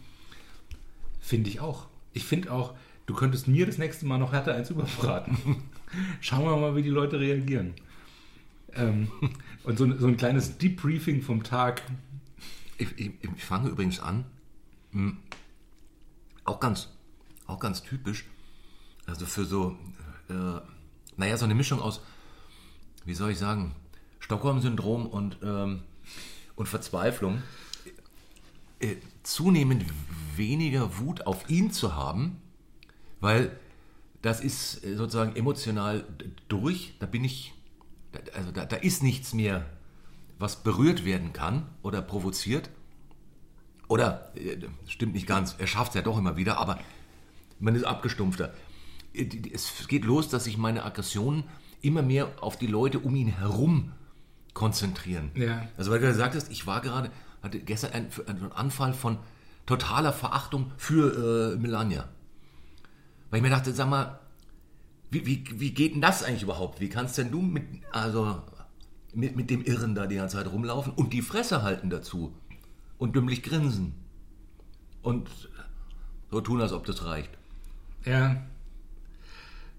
[1.20, 1.88] finde ich auch.
[2.12, 2.74] Ich finde auch,
[3.07, 5.37] du könntest mir das nächste Mal noch härter eins überbraten.
[6.21, 7.75] Schauen wir mal, wie die Leute reagieren.
[8.75, 9.09] Ähm,
[9.65, 11.83] und so, so ein kleines Debriefing vom Tag.
[12.79, 14.25] Ich, ich, ich fange übrigens an,
[14.93, 15.19] hm,
[16.45, 16.89] auch ganz,
[17.47, 18.25] auch ganz typisch,
[19.07, 19.77] also für so,
[20.29, 20.61] äh,
[21.17, 22.01] naja, so eine Mischung aus,
[23.05, 23.75] wie soll ich sagen,
[24.19, 25.83] Stockholm-Syndrom und, ähm,
[26.57, 27.43] und Verzweiflung,
[28.81, 29.85] äh, zunehmend
[30.37, 32.41] weniger Wut auf ihn zu haben,
[33.21, 33.57] weil
[34.25, 36.05] das ist äh, sozusagen emotional
[36.49, 37.53] durch, da bin ich,
[38.13, 39.67] da, also da, da ist nichts mehr,
[40.39, 42.71] was berührt werden kann oder provoziert.
[43.87, 44.57] Oder, äh,
[44.87, 46.79] stimmt nicht ganz, er schafft es ja doch immer wieder, aber
[47.61, 48.55] man ist abgestumpfter.
[49.13, 51.45] Äh, Es geht los, dass sich meine Aggressionen
[51.83, 53.93] immer mehr auf die Leute um ihn herum
[54.55, 55.33] konzentrieren.
[55.35, 55.69] Ja.
[55.77, 57.11] Also weil du gesagt hast, ich war gerade,
[57.43, 59.19] hatte gestern einen, einen Anfall von
[59.67, 62.09] totaler Verachtung für äh, Melania.
[63.31, 64.21] Weil ich mir dachte, sag mal,
[65.11, 66.81] wie, wie, wie geht denn das eigentlich überhaupt?
[66.81, 68.43] Wie kannst denn du mit, also,
[69.13, 72.35] mit, mit dem Irren da die ganze Zeit rumlaufen und die Fresse halten dazu
[72.99, 73.95] und dümmlich grinsen
[75.03, 75.29] und
[76.31, 77.31] so tun, als ob das reicht?
[78.05, 78.45] Ja.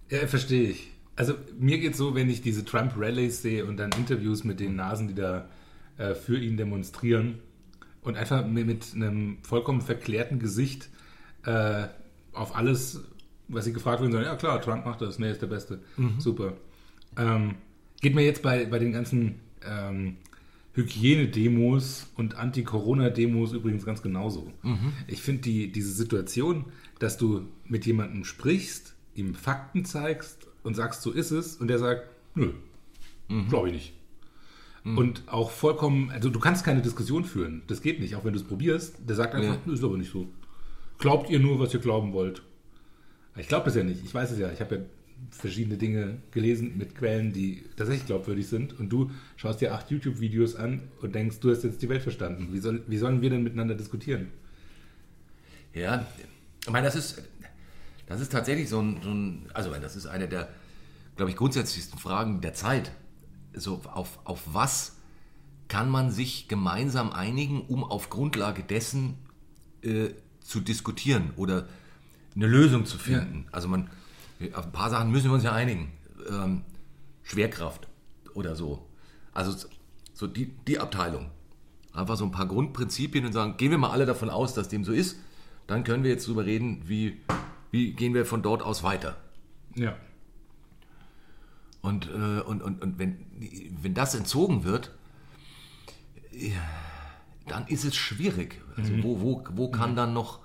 [0.09, 0.91] Ja, verstehe ich.
[1.15, 5.07] Also mir geht so, wenn ich diese Trump-Rallies sehe und dann Interviews mit den Nasen,
[5.07, 5.47] die da
[5.97, 7.39] äh, für ihn demonstrieren
[8.01, 10.89] und einfach mit, mit einem vollkommen verklärten Gesicht
[11.45, 11.87] äh,
[12.33, 13.01] auf alles,
[13.47, 15.79] was sie gefragt werden, sagen, ja klar, Trump macht das, nee, ist der Beste.
[16.17, 16.53] Super.
[17.17, 17.55] Ähm,
[18.01, 20.17] geht mir jetzt bei, bei den ganzen ähm,
[20.73, 24.51] Hygienedemos und Anti-Corona-Demos übrigens ganz genauso.
[25.07, 26.65] Ich finde die, diese Situation,
[26.99, 31.79] dass du mit jemandem sprichst, ihm Fakten zeigst und sagst, so ist es, und der
[31.79, 32.51] sagt, nö,
[33.49, 33.93] glaube ich nicht.
[34.83, 38.39] Und auch vollkommen, also du kannst keine Diskussion führen, das geht nicht, auch wenn du
[38.39, 38.97] es probierst.
[39.09, 39.61] Der sagt einfach, Ja.
[39.65, 40.27] nö, ist aber nicht so.
[40.99, 42.43] Glaubt ihr nur, was ihr glauben wollt?
[43.37, 44.03] Ich glaube das ja nicht.
[44.03, 44.51] Ich weiß es ja.
[44.51, 44.81] Ich habe ja
[45.31, 48.79] verschiedene Dinge gelesen mit Quellen, die tatsächlich glaubwürdig sind.
[48.79, 52.49] Und du schaust dir acht YouTube-Videos an und denkst, du hast jetzt die Welt verstanden.
[52.51, 54.27] Wie, soll, wie sollen wir denn miteinander diskutieren?
[55.73, 56.05] Ja,
[56.61, 57.21] ich meine, das ist,
[58.07, 60.49] das ist tatsächlich so ein, so ein also das ist eine der,
[61.15, 62.91] glaube ich, grundsätzlichsten Fragen der Zeit.
[63.53, 64.97] So, auf, auf was
[65.67, 69.15] kann man sich gemeinsam einigen, um auf Grundlage dessen
[69.81, 70.09] äh,
[70.41, 71.67] zu diskutieren oder
[72.35, 73.47] eine Lösung zu finden?
[73.51, 73.89] Also man,
[74.53, 75.91] auf ein paar Sachen müssen wir uns ja einigen.
[76.29, 76.63] Ähm,
[77.23, 77.87] Schwerkraft
[78.33, 78.87] oder so.
[79.33, 79.67] Also
[80.13, 81.31] so die, die Abteilung.
[81.93, 84.83] Einfach so ein paar Grundprinzipien und sagen, gehen wir mal alle davon aus, dass dem
[84.83, 85.17] so ist,
[85.67, 87.17] dann können wir jetzt drüber reden, wie,
[87.71, 89.15] wie gehen wir von dort aus weiter.
[89.75, 89.95] Ja.
[91.81, 93.25] Und, äh, und, und, und wenn,
[93.81, 94.91] wenn das entzogen wird,
[96.31, 96.61] ja,
[97.47, 98.61] dann ist es schwierig.
[98.75, 100.39] Also wo, wo, wo kann dann noch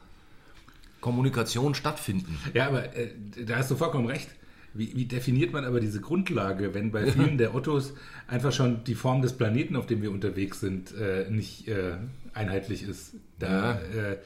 [1.01, 2.39] Kommunikation stattfinden?
[2.55, 3.11] Ja, aber äh,
[3.47, 4.29] da hast du vollkommen recht.
[4.73, 7.95] Wie, wie definiert man aber diese Grundlage, wenn bei vielen der Ottos
[8.29, 11.95] einfach schon die Form des Planeten, auf dem wir unterwegs sind, äh, nicht äh,
[12.35, 13.15] einheitlich ist?
[13.39, 14.19] Da äh,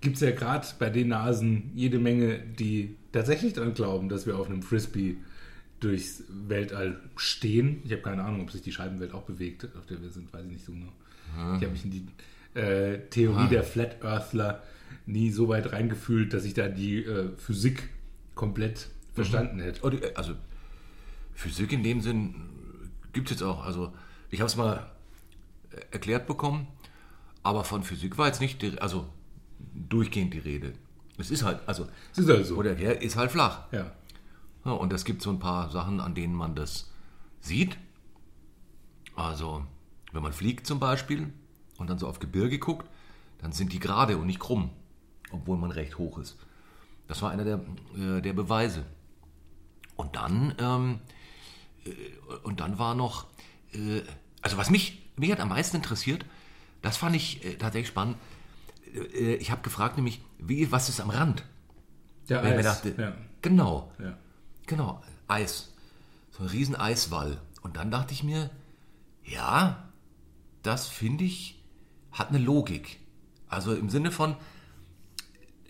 [0.00, 4.36] gibt es ja gerade bei den Nasen jede Menge, die tatsächlich daran glauben, dass wir
[4.36, 5.16] auf einem Frisbee
[5.80, 7.82] durchs Weltall stehen.
[7.84, 10.44] Ich habe keine Ahnung, ob sich die Scheibenwelt auch bewegt, auf der wir sind, weiß
[10.44, 10.92] ich nicht so genau.
[11.56, 14.62] Ich habe mich in die äh, Theorie der Flat Earthler
[15.06, 17.88] nie so weit reingefühlt, dass ich da die äh, Physik
[18.34, 19.82] komplett verstanden hätte.
[19.82, 20.34] Oder, äh, Also
[21.34, 22.34] Physik in dem Sinn
[23.12, 23.64] gibt es jetzt auch.
[23.64, 23.92] Also
[24.30, 24.90] ich habe es mal
[25.72, 26.66] äh, erklärt bekommen,
[27.42, 29.06] aber von Physik war jetzt nicht, die, also
[29.88, 30.72] durchgehend die Rede.
[31.18, 32.56] Es ist halt, also Es ist halt so.
[32.56, 33.70] oder der ist halt flach.
[33.72, 33.92] Ja.
[34.64, 36.90] Ja, und es gibt so ein paar Sachen, an denen man das
[37.40, 37.76] sieht.
[39.16, 39.64] Also,
[40.12, 41.32] wenn man fliegt zum Beispiel
[41.78, 42.86] und dann so auf Gebirge guckt,
[43.38, 44.70] dann sind die gerade und nicht krumm,
[45.32, 46.36] obwohl man recht hoch ist.
[47.08, 47.60] Das war einer der,
[47.96, 48.84] äh, der Beweise.
[49.96, 51.00] Und dann, ähm,
[51.84, 51.90] äh,
[52.44, 53.26] und dann war noch,
[53.72, 54.02] äh,
[54.40, 56.24] also was mich, mich hat am meisten interessiert,
[56.80, 58.16] das fand ich äh, tatsächlich spannend.
[58.94, 61.44] Äh, ich habe gefragt nämlich, wie, was ist am Rand?
[62.28, 62.64] Ja, Weil Eis.
[62.64, 63.14] dachte, ja.
[63.42, 64.16] genau, Ja.
[64.66, 65.74] Genau, Eis.
[66.30, 67.40] So ein riesen Eiswall.
[67.62, 68.50] Und dann dachte ich mir,
[69.24, 69.88] Ja,
[70.62, 71.60] das finde ich,
[72.12, 73.00] hat eine Logik.
[73.48, 74.36] Also im Sinne von,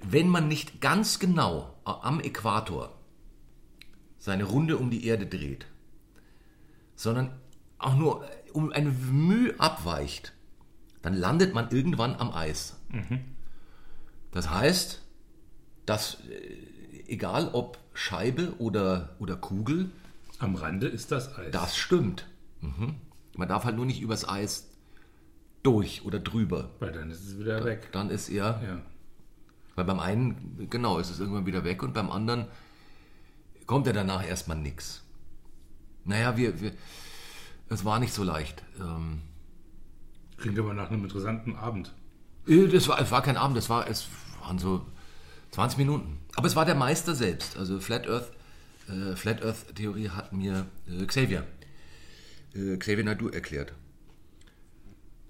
[0.03, 2.93] wenn man nicht ganz genau am Äquator
[4.19, 5.67] seine Runde um die Erde dreht,
[6.95, 7.31] sondern
[7.79, 10.33] auch nur um eine Mühe abweicht,
[11.03, 12.77] dann landet man irgendwann am Eis.
[14.31, 15.03] Das heißt,
[15.87, 16.57] dass äh,
[17.09, 19.91] egal ob Scheibe oder, oder Kugel,
[20.39, 21.51] Am Rande ist das Eis.
[21.51, 22.29] das stimmt.
[22.61, 22.95] Mhm.
[23.37, 24.69] Man darf halt nur nicht übers Eis
[25.63, 26.71] durch oder drüber.
[26.79, 27.89] Weil dann ist es wieder weg.
[27.93, 28.81] Dann ist er, Ja.
[29.75, 32.47] Weil beim einen, genau, ist es irgendwann wieder weg und beim anderen
[33.67, 35.03] kommt er danach erstmal nix.
[36.05, 36.73] Naja, wir, wir,
[37.69, 38.63] es war nicht so leicht.
[38.81, 39.23] Ähm,
[40.37, 41.95] Klingt aber nach einem interessanten Abend.
[42.47, 44.09] Äh, Das war, es war kein Abend, das war, es
[44.41, 44.85] waren so
[45.53, 46.19] 20 Minuten.
[46.35, 47.57] Aber es war der Meister selbst.
[47.57, 48.33] Also Flat Earth,
[48.89, 51.47] äh, Flat Earth Theorie hat mir äh, Xavier,
[52.55, 53.73] äh, Xavier Nadu erklärt.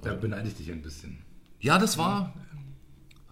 [0.00, 1.18] Da beneide ich dich ein bisschen.
[1.60, 2.34] Ja, das war,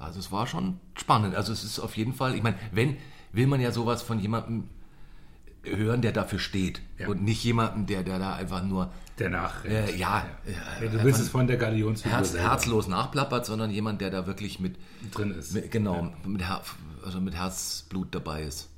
[0.00, 1.34] also es war schon spannend.
[1.34, 2.96] Also es ist auf jeden Fall, ich meine, wenn,
[3.32, 4.68] will man ja sowas von jemandem
[5.62, 6.80] hören, der dafür steht.
[6.98, 7.08] Ja.
[7.08, 9.74] Und nicht jemanden, der, der da einfach nur, Der Nachricht.
[9.74, 13.70] äh, ja, Ja, äh, du willst es von der Galionsfigur herz, selber herzlos nachplappert, sondern
[13.70, 14.78] jemand, der da wirklich mit,
[15.12, 15.52] drin ist.
[15.52, 16.62] Mit, genau, mit, Her
[17.04, 18.70] also mit Herzblut dabei ist.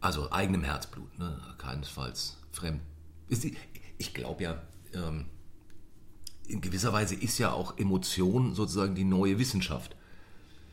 [0.00, 1.36] Also eigenem Herzblut, ne?
[1.58, 2.80] keinesfalls fremd.
[3.98, 4.62] Ich glaube ja,
[4.94, 5.26] ähm,
[6.48, 9.96] in gewisser Weise ist ja auch Emotion sozusagen die neue Wissenschaft.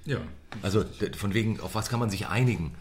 [0.06, 0.20] Ja.
[0.62, 0.84] Also
[1.18, 2.72] von wegen, auf was kann man sich einigen?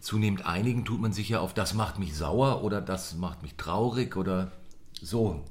[0.00, 3.54] Zunehmend einigen tut man sich ja auf, das macht mich sauer oder das macht mich
[3.54, 4.52] traurig oder
[5.00, 5.44] so.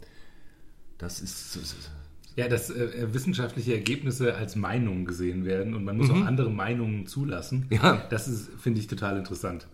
[0.97, 1.91] Das ist, das ist
[2.35, 7.07] Ja, dass äh, wissenschaftliche Ergebnisse als Meinungen gesehen werden und man muss auch andere Meinungen
[7.07, 7.65] zulassen.
[7.69, 7.77] Mhm.
[7.77, 7.97] Ja.
[8.09, 9.67] Das ist, finde ich, total interessant.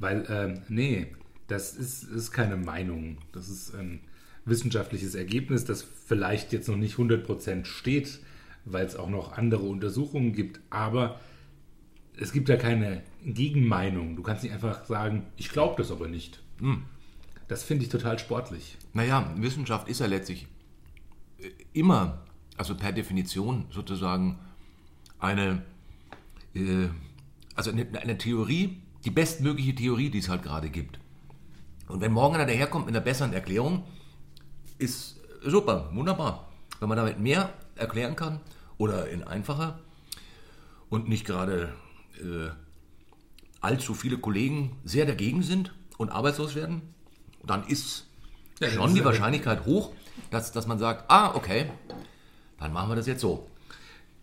[0.00, 1.06] Weil, ähm, nee,
[1.46, 3.18] das ist, ist keine Meinung.
[3.32, 4.00] Das ist ein
[4.44, 8.20] wissenschaftliches Ergebnis, das vielleicht jetzt noch nicht 100% steht,
[8.64, 10.60] weil es auch noch andere Untersuchungen gibt.
[10.70, 11.20] Aber
[12.18, 14.16] es gibt ja keine Gegenmeinung.
[14.16, 16.40] Du kannst nicht einfach sagen, ich glaube das aber nicht.
[17.48, 18.76] Das finde ich total sportlich.
[18.92, 20.46] Naja, Wissenschaft ist ja letztlich
[21.38, 22.22] äh, immer,
[22.56, 24.38] also per Definition sozusagen
[25.18, 25.62] eine,
[26.54, 26.88] äh,
[27.54, 30.98] also eine, eine Theorie, die bestmögliche Theorie, die es halt gerade gibt.
[31.88, 33.84] Und wenn morgen einer daherkommt mit einer besseren Erklärung,
[34.80, 36.48] ist super, wunderbar.
[36.80, 38.40] Wenn man damit mehr erklären kann
[38.78, 39.78] oder in einfacher
[40.88, 41.72] und nicht gerade
[42.18, 42.50] äh,
[43.60, 46.82] allzu viele Kollegen sehr dagegen sind und arbeitslos werden,
[47.44, 48.06] dann ist
[48.60, 49.92] Ja, schon ist die Wahrscheinlichkeit hoch,
[50.30, 51.70] dass, dass man sagt, ah, okay,
[52.58, 53.46] dann machen wir das jetzt so.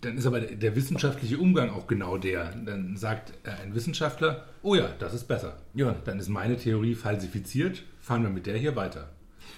[0.01, 2.51] Dann ist aber der- der wissenschaftliche Umgang auch genau der.
[2.55, 5.57] Dann sagt äh, ein Wissenschaftler, oh ja, das ist besser.
[5.73, 5.95] Ja.
[6.05, 9.09] Dann ist meine Theorie falsifiziert, fahren wir mit der hier weiter.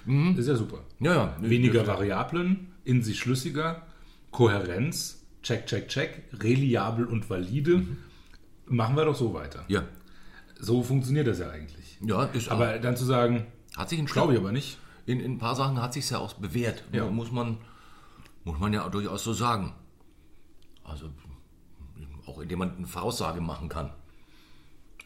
[0.04, 0.30] Mhm.
[0.36, 0.78] Das ist ja super.
[1.00, 1.36] Ja, ja.
[1.40, 3.86] Weniger Variablen, in sich schlüssiger,
[4.30, 7.86] Kohärenz, check, check, check, reliabel und valide.
[8.66, 9.64] Machen wir doch so weiter.
[9.68, 9.82] Ja,
[10.58, 11.98] So funktioniert das ja eigentlich.
[12.00, 14.78] ja ist Aber dann zu sagen, hat sich glaube ich aber nicht.
[15.06, 16.84] In, in ein paar Sachen hat sich ja auch bewährt.
[16.92, 17.06] Ja.
[17.10, 17.58] Muss, man,
[18.44, 19.72] muss man ja durchaus so sagen.
[20.84, 21.10] Also
[22.26, 23.90] auch indem man eine Voraussage machen kann.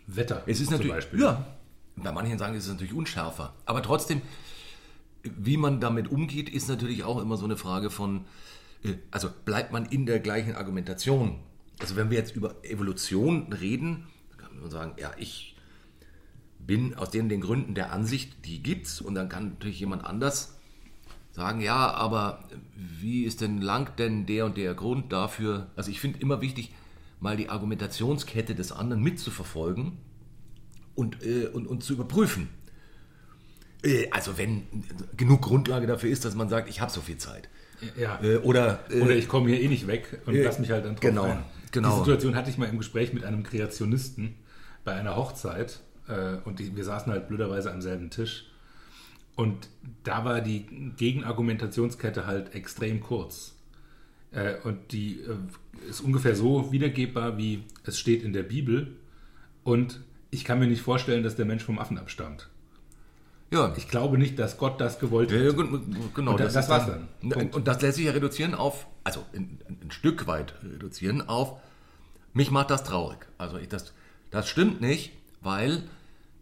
[0.06, 1.20] Wetter Es ist zum natürlich, Beispiel.
[1.20, 1.46] ja,
[1.96, 3.54] bei manchen sagen, es ist natürlich unschärfer.
[3.64, 4.20] Aber trotzdem,
[5.24, 8.24] wie man damit umgeht, ist natürlich auch immer so eine Frage von,
[8.82, 11.40] äh, also bleibt man in der gleichen Argumentation.
[11.80, 14.06] Also wenn wir jetzt über Evolution reden,
[14.36, 15.56] kann man sagen, ja, ich
[16.58, 20.58] bin aus den, den Gründen der Ansicht, die gibt's, und dann kann natürlich jemand anders
[21.32, 22.44] sagen, ja, aber
[22.76, 25.70] wie ist denn lang denn der und der Grund dafür?
[25.74, 26.72] Also ich finde immer wichtig,
[27.18, 29.98] mal die Argumentationskette des anderen mitzuverfolgen
[30.94, 32.48] und, äh, und, und zu überprüfen.
[33.84, 34.62] Äh, also wenn
[35.16, 37.48] genug Grundlage dafür ist, dass man sagt, ich habe so viel Zeit.
[37.98, 38.18] Ja.
[38.22, 40.94] Äh, oder äh, Oder ich komme hier eh nicht weg und lass mich halt dann
[40.94, 41.44] drauf genau, ein.
[41.70, 41.90] genau.
[41.90, 44.36] Die Situation hatte ich mal im Gespräch mit einem Kreationisten
[44.84, 45.80] bei einer Hochzeit
[46.44, 48.44] und die, wir saßen halt blöderweise am selben Tisch.
[49.36, 49.70] Und
[50.02, 50.66] da war die
[50.98, 53.54] Gegenargumentationskette halt extrem kurz.
[54.64, 55.20] Und die
[55.88, 58.96] ist ungefähr so wiedergebbar, wie es steht in der Bibel.
[59.62, 62.50] Und ich kann mir nicht vorstellen, dass der Mensch vom Affen abstammt.
[63.54, 65.38] Ja, Ich glaube nicht, dass Gott das gewollt hat.
[65.40, 66.32] ja, genau.
[66.32, 67.08] Und das- das ist war's dann.
[67.22, 67.48] dann.
[67.50, 71.54] Und das lässt sich ja reduzieren auf, also ein, ein Stück weit reduzieren auf,
[72.32, 73.26] mich macht das traurig.
[73.38, 73.92] Also ich, das,
[74.30, 75.82] das stimmt nicht, weil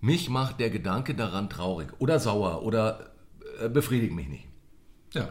[0.01, 3.11] mich macht der Gedanke daran traurig oder sauer oder
[3.61, 4.47] äh, befriedigt mich nicht.
[5.13, 5.29] Ja.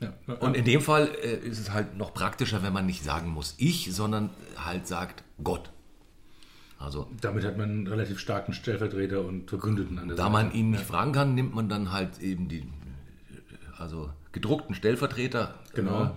[0.00, 0.12] ja.
[0.40, 3.54] Und in dem Fall äh, ist es halt noch praktischer, wenn man nicht sagen muss
[3.58, 5.70] ich, sondern halt sagt Gott.
[6.80, 10.32] Also Damit hat man einen relativ starken Stellvertreter und Verbündeten an der da Seite.
[10.32, 12.66] man ihn nicht fragen kann, nimmt man dann halt eben die
[13.76, 15.54] also gedruckten Stellvertreter.
[15.74, 16.04] Genau.
[16.04, 16.10] Äh,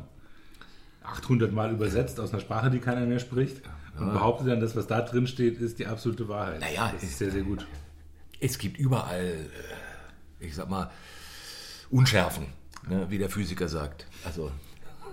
[1.04, 3.62] 800 Mal übersetzt aus einer Sprache, die keiner mehr spricht.
[4.00, 6.62] Und behauptet dann, das, was da drin steht, ist die absolute Wahrheit.
[6.62, 7.68] Naja, das ist ist- sehr, sehr gut.
[8.40, 9.26] Es gibt überall,
[10.40, 10.90] äh, ich sag mal,
[11.92, 12.48] Unschärfen,
[12.90, 14.08] ne, wie der Physiker sagt.
[14.26, 14.50] Also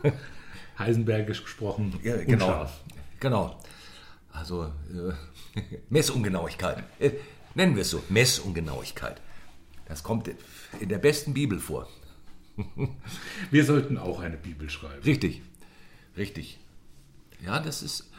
[0.79, 2.47] Heisenbergisch gesprochen, Ja, genau.
[2.47, 2.81] unscharf.
[3.19, 3.59] Genau.
[4.33, 5.13] Also äh,
[5.91, 6.85] Messungenauigkeit.
[6.99, 7.13] Äh,
[7.55, 9.21] nennen wir es so, Messungenauigkeit.
[9.87, 10.31] Das kommt
[10.79, 11.89] in der besten Bibel vor.
[13.51, 15.03] Wir sollten auch eine Bibel schreiben.
[15.03, 15.43] Richtig.
[16.17, 16.61] Richtig.
[17.45, 18.11] Ja, das ist.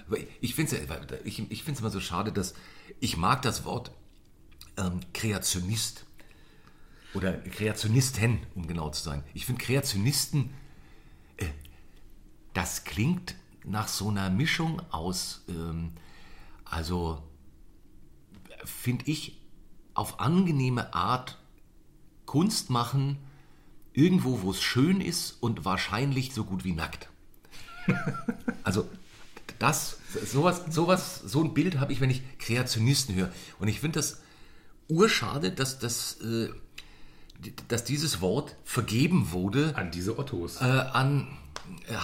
[0.42, 2.54] Ich finde es ich, ich find's immer so schade, dass
[3.00, 3.92] ich mag das Wort
[4.78, 6.06] ähm, Kreationist
[7.14, 9.24] oder Kreationisten, um genau zu sein.
[9.34, 10.54] Ich finde Kreationisten,
[11.38, 11.46] äh,
[12.54, 15.92] das klingt nach so einer Mischung aus, ähm,
[16.66, 17.22] also
[18.66, 19.40] finde ich,
[19.94, 21.38] auf angenehme Art
[22.26, 23.18] Kunst machen,
[23.94, 27.10] irgendwo, wo es schön ist und wahrscheinlich so gut wie nackt.
[28.64, 28.88] Also
[29.58, 33.32] das, sowas, sowas, so ein Bild habe ich, wenn ich Kreationisten höre.
[33.60, 34.22] Und ich finde das
[34.88, 36.50] urschade, dass, das, äh,
[37.68, 40.62] dass dieses Wort vergeben wurde An diese Ottos.
[40.62, 41.28] äh, an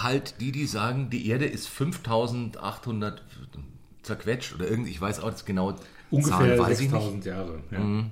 [0.02, 3.22] halt die, die sagen, die Erde ist 5800
[4.02, 5.74] zerquetscht oder irgendwie, ich weiß auch das genau
[6.10, 6.92] Ungefähr Zahlen weiß ich nicht.
[6.92, 7.22] Mhm.
[7.22, 7.60] 6000 Jahre.
[7.70, 8.04] Ja.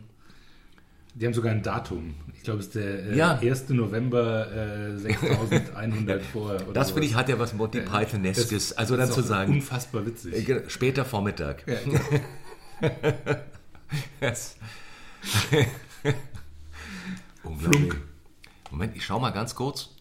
[1.14, 2.14] Die haben sogar ein Datum.
[2.34, 3.38] Ich glaube, es ist der äh, Ja.
[3.38, 3.70] 1.
[3.70, 4.52] November
[4.92, 6.58] äh, 6100 vor.
[6.74, 8.74] Das finde ich hat ja was Monty Pythoneskes.
[8.74, 10.34] Also dann zu sagen, Unfassbar witzig.
[10.34, 11.64] äh, genau, später Vormittag.
[14.20, 14.56] Das-
[17.42, 17.72] Unglaublich.
[17.78, 18.00] Flunk.
[18.70, 19.95] Moment, ich schau mal ganz kurz.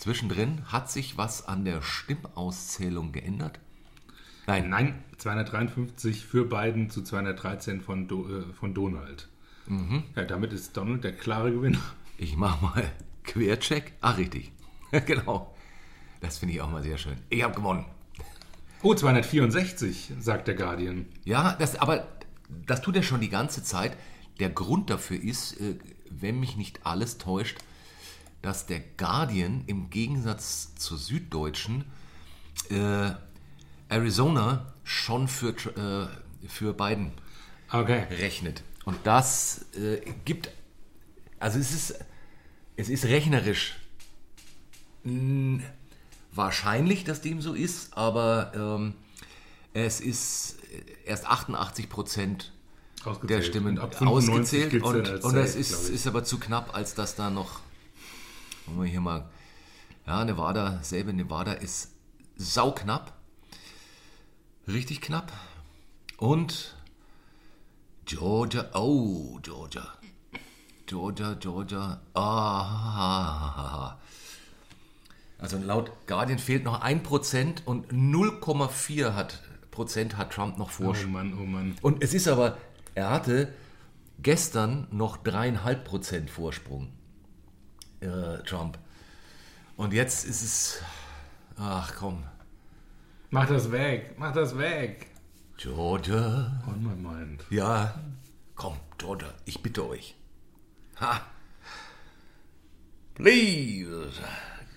[0.00, 3.60] Zwischendrin hat sich was an der Stimmauszählung geändert?
[4.46, 9.28] Nein, Nein, 253 für Biden zu 213 von, Do, äh, von Donald.
[9.66, 10.04] Mhm.
[10.16, 11.80] Ja, damit ist Donald der klare Gewinner.
[12.16, 12.90] ich mache mal
[13.24, 13.92] Quercheck.
[14.00, 14.52] Ah, richtig.
[15.04, 15.54] genau.
[16.22, 17.18] Das finde ich auch mal sehr schön.
[17.28, 17.84] Ich habe gewonnen.
[18.80, 21.04] Oh, 264, sagt der Guardian.
[21.24, 22.08] Ja, das, aber
[22.48, 23.98] das tut er schon die ganze Zeit.
[24.38, 25.76] Der Grund dafür ist, äh,
[26.08, 27.58] wenn mich nicht alles täuscht,
[28.42, 31.84] dass der Guardian im Gegensatz zur Süddeutschen
[32.70, 33.10] äh,
[33.88, 37.12] Arizona schon für, äh, für Biden
[37.72, 38.04] Okay.
[38.10, 38.62] rechnet.
[38.84, 40.50] Und das äh, gibt,
[41.38, 41.94] also es ist,
[42.76, 43.76] es ist rechnerisch
[45.04, 45.62] mh,
[46.32, 48.94] wahrscheinlich, dass dem so ist, aber ähm,
[49.72, 50.56] es ist
[51.04, 52.52] erst 88 Prozent
[53.22, 56.94] der Stimmen Und ab 95 ausgezählt und, und das ist, ist aber zu knapp, als
[56.94, 57.60] dass da noch,
[58.70, 59.28] wollen wir hier mal,
[60.06, 61.92] ja, Nevada, selbe Nevada ist
[62.36, 63.12] sauknapp,
[64.66, 65.32] richtig knapp.
[66.16, 66.74] Und
[68.04, 69.86] Georgia, oh, Georgia,
[70.86, 73.96] Georgia, Georgia, ah,
[75.38, 81.12] also laut Guardian fehlt noch 1% und 0,4 hat, Prozent hat Trump noch Oh Vorsprung.
[81.12, 81.76] Mann, oh Mann.
[81.80, 82.58] Und es ist aber,
[82.94, 83.54] er hatte
[84.22, 86.92] gestern noch dreieinhalb Prozent Vorsprung,
[88.00, 88.78] äh, Trump.
[89.76, 90.82] Und jetzt ist es,
[91.56, 92.24] ach komm,
[93.32, 95.06] Mach das weg, mach das weg.
[95.56, 96.50] Georgia.
[96.66, 97.44] On my mind.
[97.48, 97.94] Ja,
[98.56, 100.16] komm, Georgia, ich bitte euch.
[101.00, 101.20] Ha.
[103.14, 104.10] Please,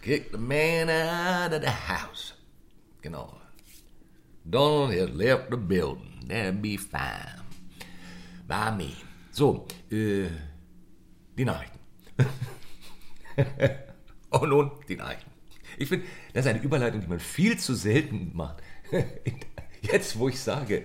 [0.03, 2.35] kick the man out of the house.
[3.01, 3.37] Genau.
[4.47, 6.25] Donald has left the building.
[6.27, 7.41] That'll be fine.
[8.47, 8.93] By me.
[9.31, 10.29] So, äh,
[11.35, 11.79] die Nachrichten.
[14.29, 15.29] Und nun die Nachrichten.
[15.77, 18.57] Ich finde, das ist eine Überleitung, die man viel zu selten macht.
[19.81, 20.83] Jetzt, wo ich sage,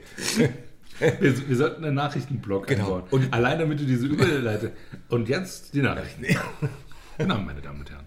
[0.99, 2.85] Wir, wir sollten einen Nachrichtenblock Genau.
[2.97, 3.03] einbauen.
[3.11, 4.71] Und- Allein damit du diese Überleitung.
[5.09, 6.25] Und jetzt die Nachrichten.
[7.19, 8.05] Genau, meine Damen und Herren.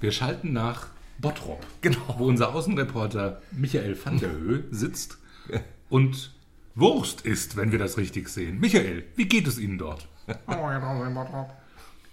[0.00, 2.16] Wir schalten nach Bottrop, Genau.
[2.18, 5.18] wo unser Außenreporter Michael van der Höhe sitzt
[5.88, 6.34] und
[6.74, 8.60] Wurst isst, wenn wir das richtig sehen.
[8.60, 10.06] Michael, wie geht es Ihnen dort?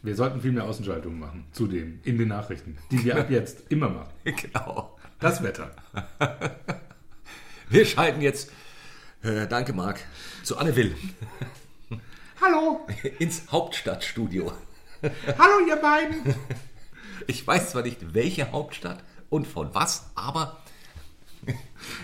[0.07, 3.89] Wir sollten viel mehr Außenschaltungen machen, zudem, in den Nachrichten, die wir ab jetzt immer
[3.89, 4.09] machen.
[4.23, 4.97] genau.
[5.19, 5.69] Das Wetter.
[7.67, 8.49] Wir schalten jetzt,
[9.21, 9.99] äh, danke Marc,
[10.43, 10.95] zu Anne Will
[12.39, 12.87] Hallo,
[13.19, 14.53] ins Hauptstadtstudio.
[15.37, 16.35] hallo ihr beiden.
[17.27, 20.61] Ich weiß zwar nicht, welche Hauptstadt und von was, aber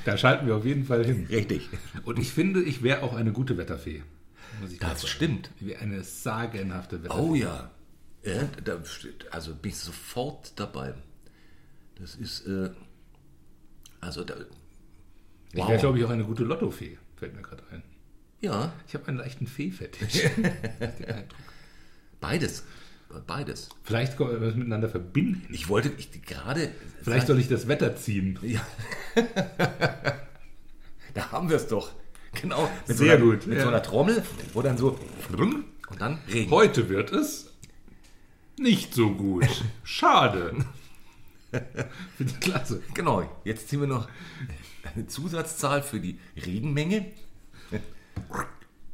[0.03, 1.25] Da schalten wir auf jeden Fall hin.
[1.29, 1.69] richtig.
[2.03, 4.03] Und ich finde, ich wäre auch eine gute Wetterfee.
[4.59, 5.51] Muss ich Das stimmt.
[5.61, 7.21] Wäre eine sagenhafte Wetterfee.
[7.21, 7.71] Oh ja.
[8.23, 10.93] Ja da steht, also bin ich sofort dabei.
[11.99, 12.69] Das ist, äh,
[14.01, 14.35] also da.
[15.51, 16.97] Ich wäre, glaube ich, auch eine gute Lottofee.
[17.15, 17.83] fällt mir gerade ein.
[18.41, 20.23] Ja, Ich habe einen leichten Fee-Fetisch.
[22.19, 22.63] Beides.
[23.27, 23.69] Beides.
[23.83, 25.53] Vielleicht können wir das miteinander verbinden.
[25.53, 26.71] Ich wollte ich, gerade.
[27.01, 28.39] Vielleicht soll ich das Wetter ziehen.
[28.41, 28.65] Ja.
[31.13, 31.91] da haben wir es doch.
[32.41, 32.69] Genau.
[32.85, 33.63] Sehr so einer, gut, Mit ja.
[33.63, 34.99] so einer Trommel, wo dann so.
[35.29, 36.49] Und dann Regen.
[36.49, 37.52] Heute wird es
[38.57, 39.45] nicht so gut.
[39.83, 40.55] Schade.
[42.17, 42.81] Finde ich klasse.
[42.93, 43.29] Genau.
[43.43, 44.07] Jetzt ziehen wir noch
[44.95, 47.05] eine Zusatzzahl für die Regenmenge.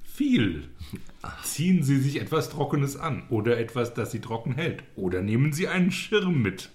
[0.03, 0.69] Viel.
[1.43, 4.83] Ziehen Sie sich etwas Trockenes an oder etwas, das Sie trocken hält.
[4.95, 6.69] Oder nehmen Sie einen Schirm mit.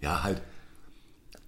[0.00, 0.42] Ja, halt.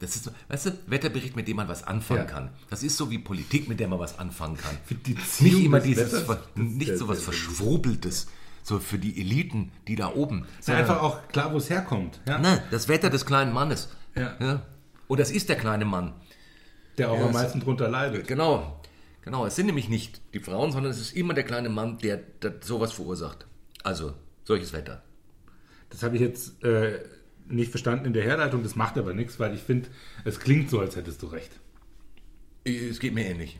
[0.00, 2.26] Das ist weißt du, Wetterbericht, mit dem man was anfangen Ja.
[2.26, 2.50] kann.
[2.70, 4.76] Das ist so wie Politik, mit der man was anfangen kann.
[5.40, 7.22] Nicht immer dieses, Wetters, nicht so was.
[7.22, 8.28] Verschwurbeltes,
[8.64, 10.46] so für die Eliten, die da oben.
[10.58, 12.18] Ist ja einfach auch klar, wo es herkommt.
[12.26, 12.38] Ja?
[12.38, 13.90] Nein, das Wetter des kleinen Mannes.
[14.16, 14.62] Ja.
[15.06, 16.14] Und das ist der kleine Mann.
[16.96, 18.26] Der auch Ja, am meisten drunter leidet.
[18.26, 18.80] Genau.
[19.22, 22.16] Genau, es sind nämlich nicht die Frauen, sondern es ist immer der kleine Mann, der,
[22.16, 23.46] der sowas verursacht.
[23.82, 25.02] Also, solches Wetter.
[25.90, 27.00] Das habe ich jetzt äh,
[27.46, 28.62] nicht verstanden in der Herleitung.
[28.62, 29.88] Das macht aber nichts, weil ich finde,
[30.24, 31.50] es klingt so, als hättest du recht.
[32.64, 33.58] Es geht mir ähnlich.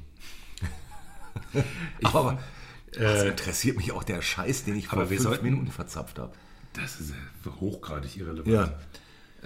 [2.03, 2.39] aber
[2.99, 6.33] das interessiert mich auch der Scheiß, den ich vor fünf sollten- Minuten verzapft habe.
[6.75, 8.47] Das ist äh, hochgradig irrelevant.
[8.49, 8.79] Ja.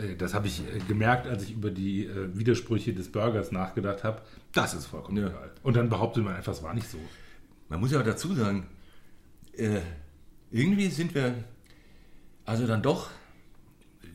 [0.02, 4.04] Äh, Das habe ich äh, gemerkt, als ich über die äh, Widersprüche des Burgers nachgedacht
[4.04, 4.22] habe.
[4.52, 5.28] Das ist vollkommen Ja.
[5.28, 5.50] egal.
[5.62, 6.98] Und dann behauptet man einfach, es war nicht so.
[7.68, 8.66] Man muss ja auch dazu sagen,
[9.52, 9.80] äh,
[10.50, 11.34] irgendwie sind wir
[12.46, 13.10] also dann doch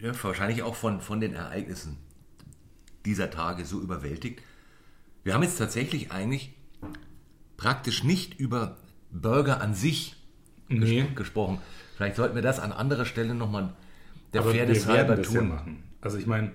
[0.02, 1.98] ja, wahrscheinlich auch von, von den Ereignissen
[3.06, 4.42] dieser Tage so überwältigt.
[5.24, 6.54] Wir haben jetzt tatsächlich eigentlich
[7.58, 8.78] praktisch nicht über
[9.14, 10.16] Burger an sich
[10.70, 11.59] Nee, gesprochen.
[11.95, 13.74] Vielleicht sollten wir das an anderer Stelle nochmal
[14.34, 15.49] der aber Fairness halber das ja tun.
[15.49, 15.84] machen.
[16.01, 16.51] Also ich meine,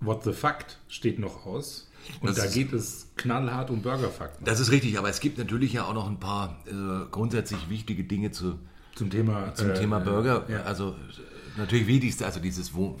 [0.00, 1.90] What the Fact steht noch aus.
[2.20, 4.44] Und Das da geht es knallhart um Burgerfakten.
[4.44, 8.04] Das ist richtig, aber es gibt natürlich ja auch noch ein paar äh, grundsätzlich wichtige
[8.04, 8.58] Dinge zu,
[8.94, 10.44] Zum Thema, zum äh, Thema Burger.
[10.48, 10.64] ja.
[10.64, 13.00] Also äh, natürlich wichtigste, also dieses, wo,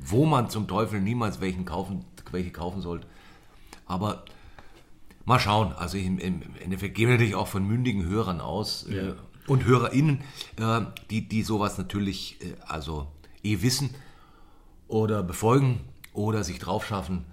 [0.00, 3.06] wo man zum Teufel niemals welchen kaufen, welche kaufen sollte.
[3.86, 4.24] Aber
[5.26, 5.72] mal schauen.
[5.74, 9.14] Also im, im Endeffekt gehen wir natürlich auch von mündigen Hörern aus äh, Ja.
[9.46, 10.20] und HörerInnen,
[10.58, 13.08] äh, die, die sowas natürlich äh, also
[13.42, 13.90] eh wissen
[14.88, 15.80] oder befolgen
[16.14, 17.24] oder sich drauf schaffen.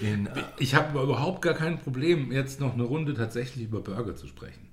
[0.00, 4.16] In, äh, Ich habe überhaupt gar kein Problem, jetzt noch eine Runde tatsächlich über Burger
[4.16, 4.68] zu sprechen.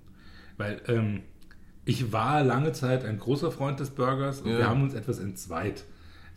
[0.57, 1.21] Weil ähm,
[1.85, 4.57] ich war lange Zeit ein großer Freund des Burgers und Ja.
[4.59, 5.83] wir haben uns etwas entzweit.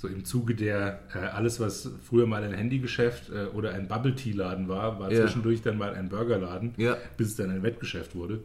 [0.01, 4.67] So im Zuge der, äh, alles was früher mal ein Handygeschäft äh, oder ein Bubble-Tea-Laden
[4.67, 5.21] war, war Ja.
[5.21, 6.97] zwischendurch dann mal ein Burgerladen, Ja.
[7.19, 8.41] bis es dann ein Wettgeschäft wurde.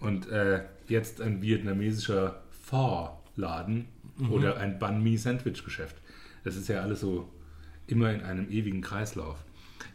[0.00, 3.84] Und äh, jetzt ein vietnamesischer Pho-Laden
[4.18, 4.32] Mhm.
[4.32, 5.94] oder ein Banh Mi-Sandwich-Geschäft.
[6.42, 7.28] Das ist ja alles so
[7.86, 9.36] immer in einem ewigen Kreislauf.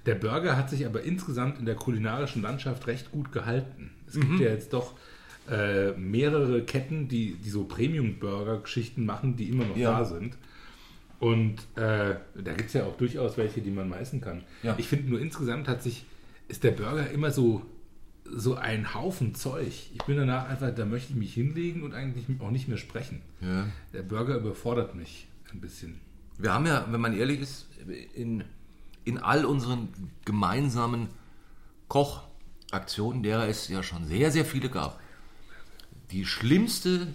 [0.05, 3.91] Der Burger hat sich aber insgesamt in der kulinarischen Landschaft recht gut gehalten.
[4.07, 4.21] Es Mhm.
[4.21, 4.93] gibt ja jetzt doch
[5.51, 9.99] äh, mehrere Ketten, die, die so Premium-Burger-Geschichten machen, die immer noch Ja.
[9.99, 10.37] da sind.
[11.23, 14.43] Und äh, da gibt es ja auch durchaus welche, die man meisten kann.
[14.61, 14.75] Ja.
[14.77, 16.03] Ich finde nur insgesamt hat sich,
[16.49, 17.61] ist der Burger immer so,
[18.25, 19.71] so ein Haufen Zeug.
[19.93, 23.21] Ich bin danach einfach, da möchte ich mich hinlegen und eigentlich auch nicht mehr sprechen.
[23.39, 23.67] Ja.
[23.93, 26.01] Der Burger überfordert mich ein bisschen.
[26.39, 27.67] Wir haben ja, wenn man ehrlich ist,
[28.15, 28.43] in,
[29.05, 29.87] in all unseren
[30.25, 31.07] gemeinsamen
[31.87, 34.99] Kochaktionen, derer es ja schon sehr, sehr viele gab,
[36.11, 37.07] die schlimmste,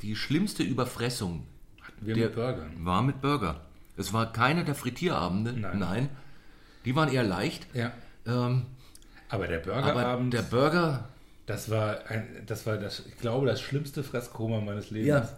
[0.00, 1.46] die schlimmste Überfressung
[2.06, 2.70] wir der mit Burgern.
[2.84, 3.60] war mit Burger.
[3.96, 5.78] Es war keine der Frittierabende, Nein.
[5.78, 6.08] nein.
[6.84, 7.66] Die waren eher leicht.
[7.74, 7.92] Ja.
[8.26, 8.66] Ähm,
[9.28, 11.08] Aber der aber Burgerabend, der Burger,
[11.46, 15.08] das war, ein, das war das, ich glaube, das schlimmste Fresskoma meines Lebens.
[15.08, 15.28] Ja,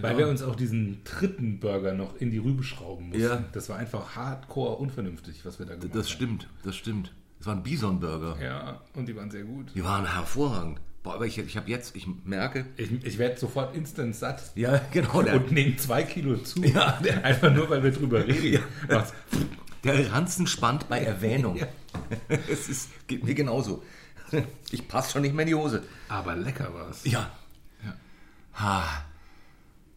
[0.00, 0.18] Weil genau.
[0.18, 3.22] wir uns auch diesen dritten Burger noch in die Rübe schrauben mussten.
[3.22, 3.44] Ja.
[3.52, 6.12] Das war einfach hardcore unvernünftig, was wir da gemacht das haben.
[6.14, 7.12] stimmt, das stimmt.
[7.40, 8.36] Es war ein Bison-Burger.
[8.40, 9.72] Ja, und die waren sehr gut.
[9.74, 10.80] Die waren hervorragend.
[11.02, 14.52] Boah, aber ich, ich habe jetzt, ich merke, Ich, ich werde sofort instant satt.
[14.54, 16.62] ja, genau, der, Und nehme zwei Kilo zu.
[16.62, 16.98] Ja.
[17.22, 18.62] Einfach nur, weil wir drüber reden.
[18.88, 19.12] Was?
[19.84, 21.56] Der Ranzen spannt bei Erwähnung.
[21.56, 21.66] Ja.
[22.48, 23.82] Es ist, geht mir genauso.
[24.70, 25.82] Ich passe schon nicht mehr in die Hose.
[26.08, 27.04] Aber lecker war es.
[27.04, 27.30] Ja.
[27.84, 27.94] Ja.
[28.60, 29.04] Ha.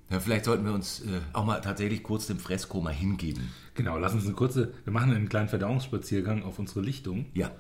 [0.10, 3.52] Ja, vielleicht sollten wir uns äh, auch mal tatsächlich kurz dem Fresskoma hingeben.
[3.76, 7.52] Genau, lass uns eine kurze, wir machen einen kleinen Verdauungsspaziergang auf unsere Lichtung Ja.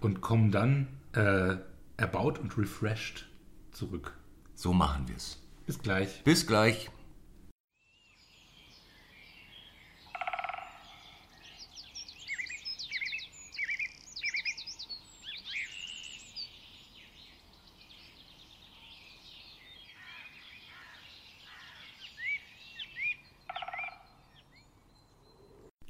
[0.00, 1.56] und kommen dann äh,
[1.98, 3.28] erbaut und refreshed
[3.72, 4.16] zurück.
[4.54, 5.42] So machen wir es.
[5.66, 6.24] Bis gleich.
[6.24, 6.90] Bis gleich.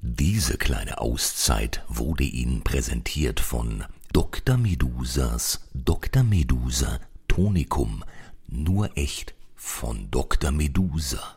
[0.00, 4.56] Diese kleine Auszeit wurde Ihnen präsentiert von Dr.
[4.56, 6.22] Medusas Dr.
[6.22, 6.98] Medusa
[7.28, 8.02] Tonikum.
[8.46, 10.50] Nur echt von Dr.
[10.50, 11.36] Medusa.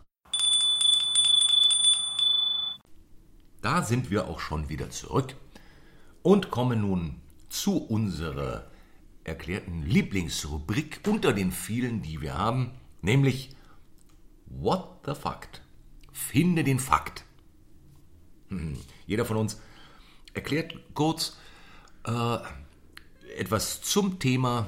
[3.61, 5.35] Da sind wir auch schon wieder zurück
[6.23, 7.19] und kommen nun
[7.49, 8.71] zu unserer
[9.25, 13.53] erklärten Lieblingsrubrik unter den vielen, die wir haben, nämlich
[14.45, 15.61] What the Fact?
[16.13, 17.25] Finde den Fakt.
[18.47, 19.59] Hm, jeder von uns
[20.33, 21.37] erklärt kurz
[22.05, 22.37] äh,
[23.37, 24.67] etwas zum Thema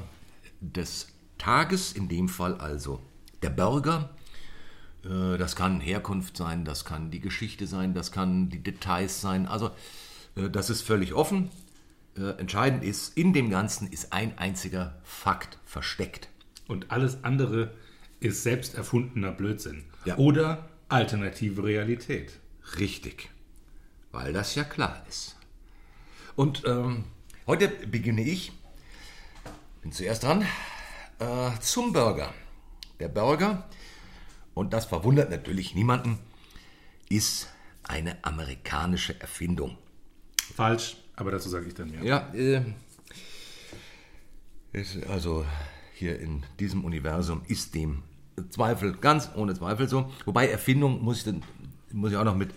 [0.61, 1.07] des
[1.38, 3.01] Tages, in dem Fall also
[3.41, 4.09] der Burger.
[5.03, 9.47] Äh, das kann Herkunft sein, das kann die Geschichte sein, das kann die Details sein.
[9.47, 9.71] Also
[10.36, 11.49] äh, das ist völlig offen.
[12.15, 16.29] Entscheidend ist, in dem Ganzen ist ein einziger Fakt versteckt.
[16.67, 17.73] Und alles andere
[18.19, 19.84] ist selbst erfundener Blödsinn.
[20.05, 20.17] Ja.
[20.17, 22.39] Oder alternative Realität.
[22.77, 23.31] Richtig.
[24.11, 25.38] Weil das ja klar ist.
[26.36, 27.05] Und ähm,
[27.47, 28.51] heute beginne ich,
[29.81, 30.45] bin zuerst dran,
[31.19, 32.33] äh, zum Burger.
[32.99, 33.67] Der Burger,
[34.53, 36.19] und das verwundert natürlich niemanden,
[37.09, 37.49] ist
[37.83, 39.77] eine amerikanische Erfindung.
[40.55, 42.03] Falsch, aber dazu sage ich dann mehr.
[42.03, 42.61] Ja, äh,
[45.09, 45.45] also
[45.93, 48.03] hier in diesem Universum ist dem
[48.49, 50.11] Zweifel, ganz ohne Zweifel so.
[50.25, 51.33] Wobei Erfindung, muss ich,
[51.91, 52.51] muss ich auch noch mit,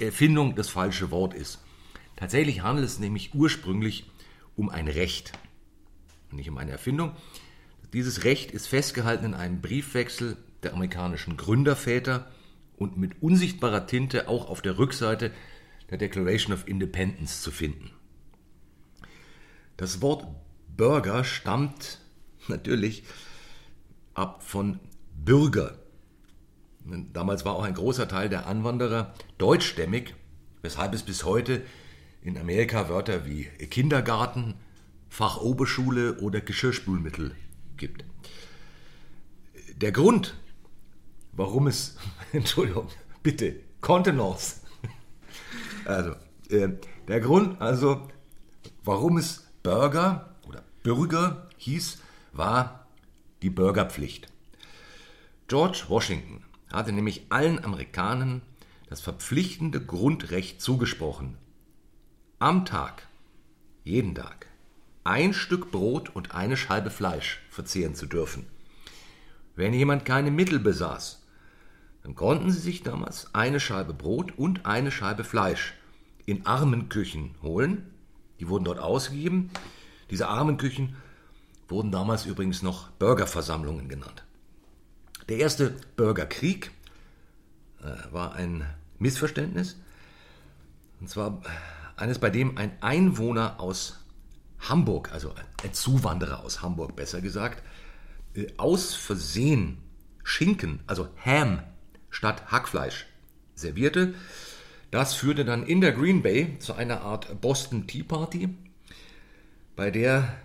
[0.00, 1.60] Erfindung das falsche Wort ist.
[2.16, 4.10] Tatsächlich handelt es nämlich ursprünglich
[4.56, 5.32] um ein Recht,
[6.30, 7.16] nicht um eine Erfindung.
[7.92, 12.30] Dieses Recht ist festgehalten in einem Briefwechsel der amerikanischen Gründerväter
[12.76, 15.30] und mit unsichtbarer Tinte auch auf der Rückseite
[15.90, 17.90] der Declaration of Independence zu finden.
[19.76, 20.26] Das Wort
[20.76, 22.00] Bürger stammt
[22.48, 23.04] natürlich
[24.14, 24.80] ab von
[25.14, 25.78] Bürger.
[27.12, 30.14] Damals war auch ein großer Teil der Anwanderer deutschstämmig,
[30.62, 31.62] weshalb es bis heute
[32.24, 34.54] in Amerika Wörter wie Kindergarten,
[35.10, 37.36] Fachoberschule oder Geschirrspülmittel
[37.76, 38.04] gibt.
[39.76, 40.34] Der Grund,
[41.32, 41.96] warum es,
[42.32, 42.88] Entschuldigung,
[43.22, 44.60] bitte, Kontenance.
[45.86, 46.12] Also,
[46.48, 46.70] äh,
[47.08, 48.08] der Grund, also,
[48.84, 51.98] warum es Bürger oder Bürger hieß,
[52.32, 52.86] war
[53.42, 54.28] die Bürgerpflicht.
[55.46, 58.40] George Washington hatte nämlich allen Amerikanern
[58.88, 61.36] das verpflichtende Grundrecht zugesprochen,
[62.38, 63.06] am Tag,
[63.84, 64.46] jeden Tag,
[65.04, 68.46] ein Stück Brot und eine Scheibe Fleisch verzehren zu dürfen.
[69.56, 71.22] Wenn jemand keine Mittel besaß,
[72.02, 75.74] dann konnten sie sich damals eine Scheibe Brot und eine Scheibe Fleisch
[76.26, 77.90] in Armenküchen holen.
[78.40, 79.50] Die wurden dort ausgegeben.
[80.10, 80.96] Diese Armenküchen
[81.68, 84.24] wurden damals übrigens noch Bürgerversammlungen genannt.
[85.28, 86.70] Der erste Bürgerkrieg
[87.82, 88.66] äh, war ein
[88.98, 89.76] Missverständnis.
[91.00, 91.40] Und zwar
[91.96, 94.00] eines, bei dem ein Einwohner aus
[94.58, 97.62] Hamburg, also ein Zuwanderer aus Hamburg besser gesagt,
[98.34, 99.78] äh, aus Versehen
[100.22, 101.60] Schinken, also Ham,
[102.10, 103.06] statt Hackfleisch
[103.54, 104.14] servierte.
[104.90, 108.48] Das führte dann in der Green Bay zu einer Art Boston Tea Party,
[109.76, 110.36] bei der,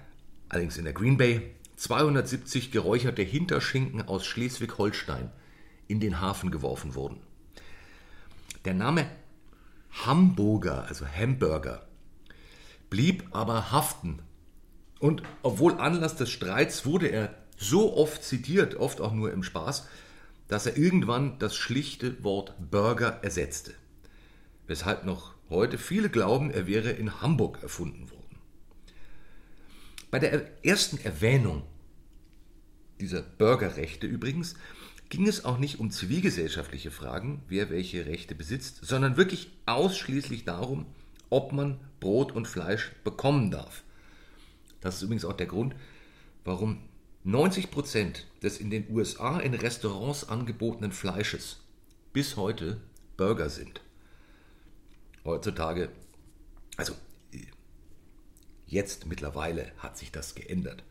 [0.49, 5.31] allerdings in der Green Bay, 270 geräucherte Hinterschinken aus Schleswig-Holstein
[5.87, 7.21] in den Hafen geworfen wurden.
[8.65, 9.09] Der Name
[9.91, 11.87] Hamburger, also Hamburger,
[12.89, 14.21] blieb aber haften.
[14.99, 19.87] Und obwohl Anlass des Streits wurde er so oft zitiert, oft auch nur im Spaß,
[20.47, 23.73] dass er irgendwann das schlichte Wort Burger ersetzte.
[24.67, 28.37] Weshalb noch heute viele glauben, er wäre in Hamburg erfunden worden.
[30.11, 31.63] Bei der ersten Erwähnung
[32.99, 34.55] dieser Bürgerrechte übrigens
[35.09, 40.85] ging es auch nicht um zivilgesellschaftliche Fragen, wer welche Rechte besitzt, sondern wirklich ausschließlich darum,
[41.29, 43.83] ob man Brot und Fleisch bekommen darf.
[44.81, 45.75] Das ist übrigens auch der Grund,
[46.45, 46.81] warum
[47.23, 51.57] 90 Prozent des in den USA in Restaurants angebotenen Fleisches
[52.13, 52.79] bis heute
[53.17, 53.81] Burger sind.
[55.25, 55.89] Heutzutage,
[56.77, 56.95] also
[58.69, 60.83] Jetzt mittlerweile hat sich das geändert.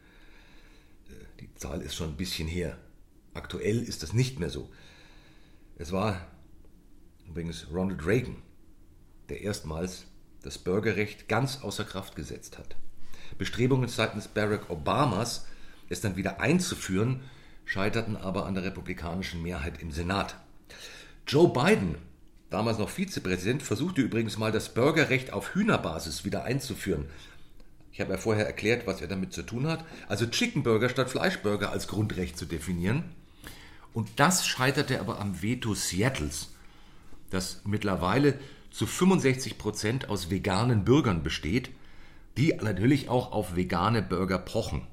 [1.09, 2.77] Äh, die Zahl ist schon ein bisschen her.
[3.39, 4.68] Aktuell ist das nicht mehr so.
[5.76, 6.26] Es war
[7.28, 8.43] übrigens Ronald Reagan,
[9.28, 10.07] der erstmals
[10.43, 12.74] das Bürgerrecht ganz außer Kraft gesetzt hat.
[13.39, 15.47] Bestrebungen seitens Barack Obamas,
[15.89, 17.20] es dann wieder einzuführen,
[17.64, 20.34] scheiterten aber an der republikanischen Mehrheit im Senat.
[21.28, 21.95] Joe Biden,
[22.51, 27.07] damals noch Vizepräsident, versuchte übrigens mal das Bürgerrecht auf Hühnerbasis wieder einzuführen,
[27.99, 29.84] ich habe ja vorher erklärt, was er damit zu tun hat.
[30.07, 33.03] Also Chicken Burger statt Fleischburger als Grundrecht zu definieren.
[33.93, 36.55] Und das scheiterte aber am Veto Seattles,
[37.30, 38.39] das mittlerweile
[38.70, 41.70] zu 65 Prozent aus veganen Bürgern besteht,
[42.36, 44.86] die natürlich auch auf vegane Burger pochen.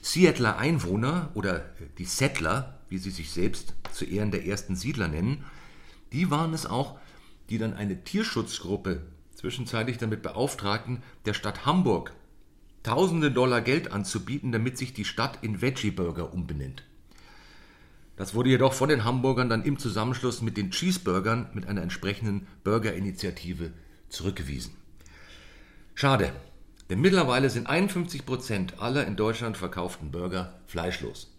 [0.00, 5.44] Seattler Einwohner oder die Settler, wie sie sich selbst zu Ehren der ersten Siedler nennen,
[6.12, 6.98] die waren es auch,
[7.50, 9.02] die dann eine Tierschutzgruppe
[9.34, 12.12] zwischenzeitlich damit beauftragten, der Stadt Hamburg
[12.82, 16.84] tausende Dollar Geld anzubieten, damit sich die Stadt in Veggie Burger umbenennt.
[18.22, 22.46] Das wurde jedoch von den Hamburgern dann im Zusammenschluss mit den Cheeseburgern mit einer entsprechenden
[22.62, 23.72] Burgerinitiative
[24.10, 24.76] zurückgewiesen.
[25.96, 26.32] Schade,
[26.88, 31.32] denn mittlerweile sind 51 Prozent aller in Deutschland verkauften Burger fleischlos.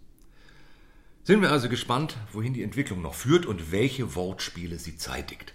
[1.23, 5.53] Sind wir also gespannt, wohin die Entwicklung noch führt und welche Wortspiele sie zeitigt.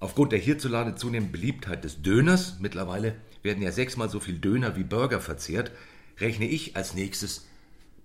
[0.00, 4.82] Aufgrund der hierzulande zunehmenden Beliebtheit des Döners, mittlerweile werden ja sechsmal so viel Döner wie
[4.82, 5.70] Burger verzehrt,
[6.18, 7.46] rechne ich als nächstes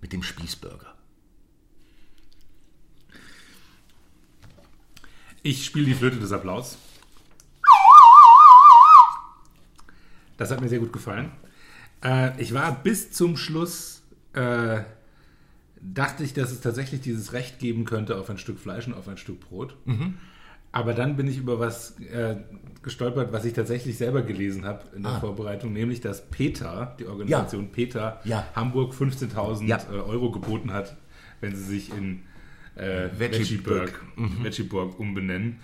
[0.00, 0.95] mit dem Spießburger.
[5.46, 6.76] Ich spiele die Flöte des Applaus.
[10.36, 11.30] Das hat mir sehr gut gefallen.
[12.02, 14.80] Äh, ich war bis zum Schluss, äh,
[15.80, 19.06] dachte ich, dass es tatsächlich dieses Recht geben könnte auf ein Stück Fleisch und auf
[19.06, 19.76] ein Stück Brot.
[19.84, 20.14] Mhm.
[20.72, 22.38] Aber dann bin ich über was äh,
[22.82, 25.20] gestolpert, was ich tatsächlich selber gelesen habe in der ah.
[25.20, 27.70] Vorbereitung, nämlich dass PETA, die Organisation ja.
[27.72, 28.48] PETA, ja.
[28.56, 29.78] Hamburg 15.000 ja.
[29.92, 30.96] Äh, Euro geboten hat,
[31.40, 32.24] wenn sie sich in
[32.76, 34.44] äh, Veggieburg, mhm.
[34.44, 35.60] Veggieburg umbenennen.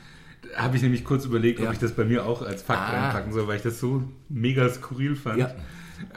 [0.57, 3.07] Habe ich nämlich kurz überlegt, ob ich das bei mir auch als Fakt ah.
[3.07, 5.55] einpacken soll, weil ich das so mega skurril fand.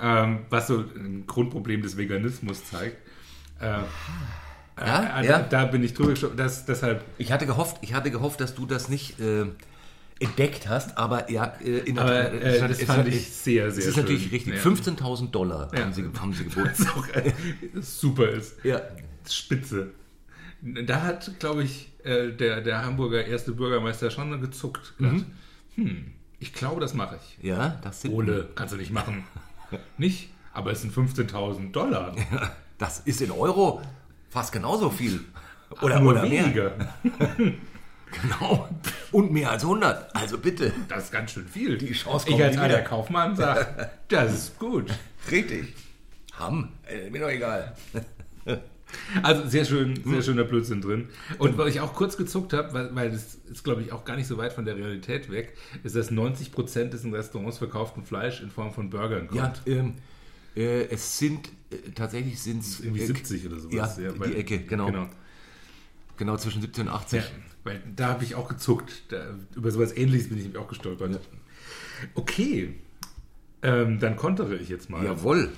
[0.01, 2.97] Ähm, was so ein Grundproblem des Veganismus zeigt.
[3.59, 3.77] Äh,
[4.77, 5.39] ja, äh, ja.
[5.43, 6.39] Da, bin ich drüber gestolpert.
[6.39, 7.03] Das, deshalb.
[7.17, 9.45] Ich hatte gehofft, ich hatte gehofft, dass du das nicht äh,
[10.19, 13.77] entdeckt hast, aber ja, äh, in aber, der, äh, das fand ich sehr, sehr.
[13.77, 14.03] Das ist schön.
[14.03, 14.55] natürlich richtig.
[14.55, 14.61] Ja.
[14.61, 15.81] 15.000 Dollar ja.
[15.81, 16.71] haben, sie, haben sie geboten.
[16.77, 18.63] Was auch super ist.
[18.63, 18.81] Ja.
[19.29, 19.91] Spitze.
[20.65, 24.93] Da hat, glaube ich, äh, der, der Hamburger erste Bürgermeister schon gezuckt.
[24.97, 25.25] Mhm.
[25.75, 26.05] Hm,
[26.39, 27.43] ich glaube, das mache ich.
[27.43, 28.13] Ja, das sind.
[28.13, 29.25] Ole, kannst du nicht machen.
[29.97, 30.29] nicht?
[30.53, 32.15] Aber es sind 15.000 Dollar.
[32.77, 33.81] Das ist in Euro
[34.29, 35.19] fast genauso viel.
[35.81, 36.71] Oder, nur oder weniger.
[38.21, 38.69] genau.
[39.11, 40.15] Und mehr als 100.
[40.15, 40.73] Also bitte.
[40.87, 41.77] Das ist ganz schön viel.
[41.77, 44.91] Die Chance kommt Ich als alter Kaufmann sage, das ist gut.
[45.29, 45.73] Richtig.
[46.39, 46.69] Ham.
[46.87, 47.75] Äh, mir doch egal.
[49.23, 50.21] Also sehr schön, sehr hm.
[50.21, 51.09] schöner Blödsinn drin.
[51.37, 54.15] Und weil ich auch kurz gezuckt habe, weil, weil das ist, glaube ich, auch gar
[54.15, 58.03] nicht so weit von der Realität weg, ist, dass 90 Prozent des in Restaurants verkauften
[58.03, 59.61] Fleisch in Form von Burgern kommt.
[59.65, 59.93] Ja, ähm,
[60.55, 63.97] äh, es sind äh, tatsächlich sind es irgendwie äh, 70 oder sowas.
[63.97, 64.87] Ja, ja die Ecke, genau.
[64.87, 65.09] genau.
[66.17, 67.19] Genau, zwischen 17 und 80.
[67.19, 67.25] Ja,
[67.65, 69.03] weil da habe ich auch gezuckt.
[69.09, 71.11] Da, über sowas ähnliches bin ich auch gestolpert.
[71.11, 71.19] Ja.
[72.13, 72.75] Okay,
[73.61, 75.03] ähm, dann kontere ich jetzt mal.
[75.03, 75.51] Jawohl.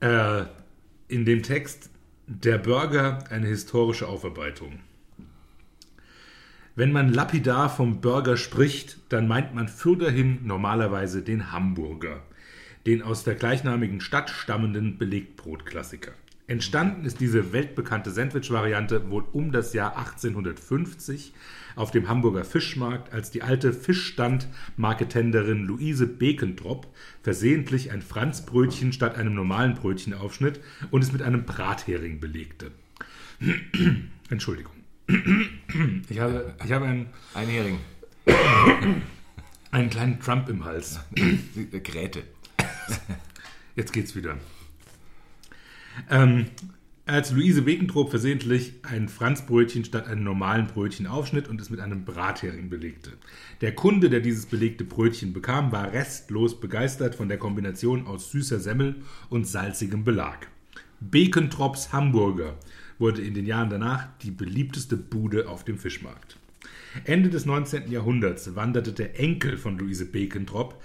[0.00, 0.44] Äh,
[1.08, 1.90] in dem Text
[2.26, 4.80] Der Burger, eine historische Aufarbeitung.
[6.74, 12.22] Wenn man lapidar vom Burger spricht, dann meint man fürderhin normalerweise den Hamburger
[12.86, 16.12] den aus der gleichnamigen Stadt stammenden Belegbrotklassiker.
[16.52, 21.32] Entstanden ist diese weltbekannte Sandwich-Variante wohl um das Jahr 1850
[21.76, 29.34] auf dem Hamburger Fischmarkt, als die alte Fischstand-Marketenderin Luise Bekentrop versehentlich ein Franzbrötchen statt einem
[29.34, 32.70] normalen Brötchen aufschnitt und es mit einem Brathering belegte.
[34.30, 34.74] Entschuldigung.
[36.10, 37.78] Ich habe, ich habe einen, ein Hering.
[39.70, 41.00] einen kleinen Trump im Hals.
[41.82, 42.24] Gräte.
[43.74, 44.36] Jetzt geht's wieder.
[46.10, 46.46] Ähm,
[47.04, 52.04] als Luise Bekentrop versehentlich ein Franzbrötchen statt einem normalen Brötchen aufschnitt und es mit einem
[52.04, 53.12] Brathering belegte.
[53.60, 58.60] Der Kunde, der dieses belegte Brötchen bekam, war restlos begeistert von der Kombination aus süßer
[58.60, 60.46] Semmel und salzigem Belag.
[61.00, 62.56] Bekentrops Hamburger
[62.98, 66.38] wurde in den Jahren danach die beliebteste Bude auf dem Fischmarkt.
[67.04, 67.90] Ende des 19.
[67.90, 70.80] Jahrhunderts wanderte der Enkel von Luise Bekentrop,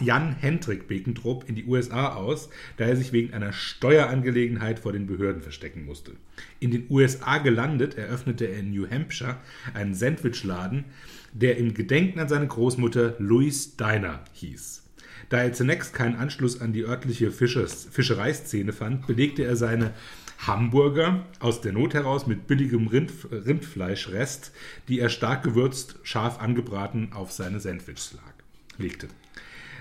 [0.00, 5.06] Jan Hendrik Bekentrop, in die USA aus, da er sich wegen einer Steuerangelegenheit vor den
[5.06, 6.12] Behörden verstecken musste.
[6.58, 9.36] In den USA gelandet, eröffnete er in New Hampshire
[9.74, 10.84] einen Sandwichladen,
[11.32, 14.82] der im Gedenken an seine Großmutter Louis Diner hieß.
[15.28, 19.92] Da er zunächst keinen Anschluss an die örtliche Fischers, Fischereiszene fand, belegte er seine
[20.38, 24.52] Hamburger aus der Not heraus mit billigem Rind, Rindfleischrest,
[24.88, 28.34] die er stark gewürzt, scharf angebraten auf seine Sandwiches lag,
[28.78, 29.08] legte.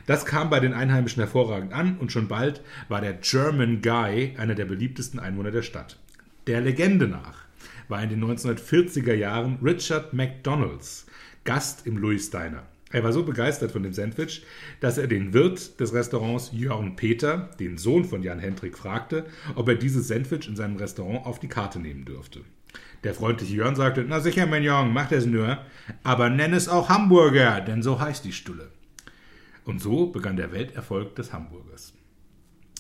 [0.07, 4.55] Das kam bei den Einheimischen hervorragend an und schon bald war der German Guy einer
[4.55, 5.99] der beliebtesten Einwohner der Stadt.
[6.47, 7.43] Der Legende nach
[7.89, 11.07] war in den 1940er Jahren Richard McDonalds
[11.43, 12.63] Gast im Louis Diner.
[12.89, 14.43] Er war so begeistert von dem Sandwich,
[14.79, 19.67] dass er den Wirt des Restaurants Jörn Peter, den Sohn von Jan Hendrik, fragte, ob
[19.67, 22.41] er dieses Sandwich in seinem Restaurant auf die Karte nehmen dürfte.
[23.03, 25.57] Der freundliche Jörn sagte, na sicher, mein Jörn, mach das nur,
[26.03, 28.69] aber nenn es auch Hamburger, denn so heißt die Stulle.
[29.67, 31.93] Und so begann der Welterfolg des Hamburgers.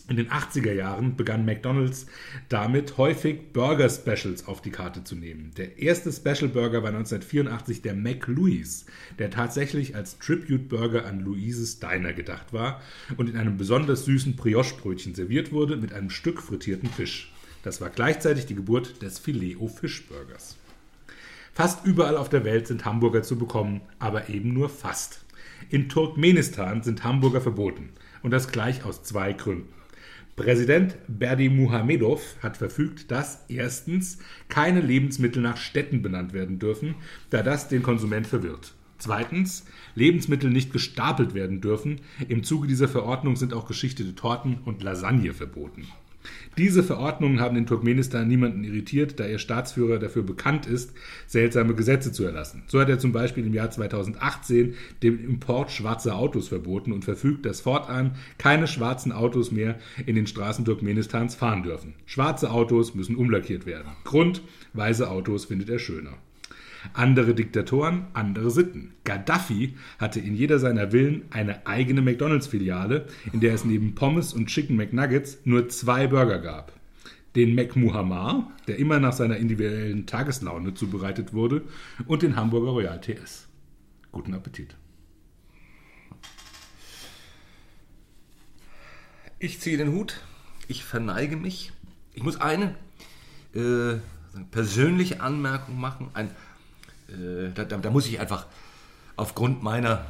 [0.07, 2.05] In den 80er Jahren begann McDonald's
[2.47, 5.51] damit häufig Burger Specials auf die Karte zu nehmen.
[5.57, 8.85] Der erste Special Burger war 1984 der McLouis,
[9.19, 12.81] der tatsächlich als Tribute Burger an Louises Diner gedacht war
[13.17, 17.33] und in einem besonders süßen Brioche-Brötchen serviert wurde mit einem Stück frittierten Fisch.
[17.63, 20.55] Das war gleichzeitig die Geburt des Filet-O-Fisch-Burgers.
[21.53, 25.25] Fast überall auf der Welt sind Hamburger zu bekommen, aber eben nur fast.
[25.69, 27.89] In Turkmenistan sind Hamburger verboten.
[28.23, 29.73] Und das gleich aus zwei Gründen.
[30.35, 36.93] Präsident Berdi Muhamedov hat verfügt, dass erstens keine Lebensmittel nach Städten benannt werden dürfen,
[37.31, 38.75] da das den Konsument verwirrt.
[38.99, 42.01] Zweitens, Lebensmittel nicht gestapelt werden dürfen.
[42.27, 45.87] Im Zuge dieser Verordnung sind auch geschichtete Torten und Lasagne verboten.
[46.57, 50.91] Diese Verordnungen haben in Turkmenistan niemanden irritiert, da ihr Staatsführer dafür bekannt ist,
[51.27, 52.63] seltsame Gesetze zu erlassen.
[52.65, 57.45] So hat er zum Beispiel im Jahr 2018 den Import schwarzer Autos verboten und verfügt,
[57.45, 59.77] dass fortan keine schwarzen Autos mehr
[60.07, 61.93] in den Straßen Turkmenistans fahren dürfen.
[62.07, 63.91] Schwarze Autos müssen umlackiert werden.
[64.03, 64.41] Grund,
[64.73, 66.13] weiße Autos findet er schöner.
[66.93, 68.93] Andere Diktatoren, andere Sitten.
[69.03, 74.47] Gaddafi hatte in jeder seiner Villen eine eigene McDonalds-Filiale, in der es neben Pommes und
[74.47, 76.73] Chicken McNuggets nur zwei Burger gab.
[77.35, 81.63] Den McMuhammar, der immer nach seiner individuellen Tageslaune zubereitet wurde,
[82.05, 83.47] und den Hamburger Royal TS.
[84.11, 84.75] Guten Appetit.
[89.39, 90.19] Ich ziehe den Hut,
[90.67, 91.71] ich verneige mich.
[92.13, 92.73] Ich muss eine
[93.53, 93.97] äh,
[94.49, 96.31] persönliche Anmerkung machen, ein
[97.09, 98.47] äh, da, da, da, muss ich einfach
[99.15, 100.05] aufgrund meiner,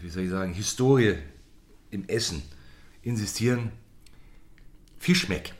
[0.00, 1.16] wie soll ich sagen, Historie
[1.90, 2.42] im Essen
[3.02, 3.72] insistieren.
[4.98, 5.52] Fischmeck.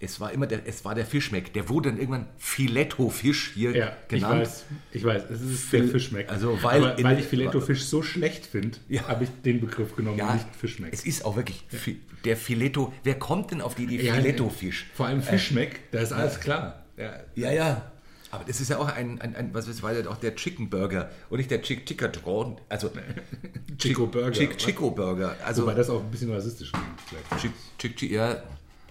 [0.00, 1.52] Es war immer der, es war der Fischmeck.
[1.54, 4.42] Der wurde dann irgendwann Filetto-Fisch hier ja, genannt.
[4.42, 6.28] Ich weiß, ich weiß, es ist der Fischmeck.
[6.28, 9.08] Also weil, Aber weil ich Filetto-Fisch so schlecht finde, Ja.
[9.08, 10.92] habe ich den Begriff genommen, ja, nicht Fischmeck.
[10.92, 12.92] es ist auch wirklich fi- der Filetto.
[13.02, 14.86] Wer kommt denn auf die Idee Ja, Filetto-Fisch?
[14.94, 16.84] Vor allem Fischmeck, da ist alles klar.
[16.96, 17.20] Ja.
[17.34, 17.92] Ja, ja.
[18.34, 21.08] Aber das ist ja auch ein, ein, ein was war ja auch der Chicken Burger
[21.30, 22.90] und nicht der Chick Tickatron, also
[23.78, 24.32] Chico Burger.
[24.32, 25.36] Chick Chico Burger.
[25.44, 27.40] Also Wobei das auch ein bisschen rassistisch klingt.
[27.40, 28.42] Chick, Chick, Chick, ja,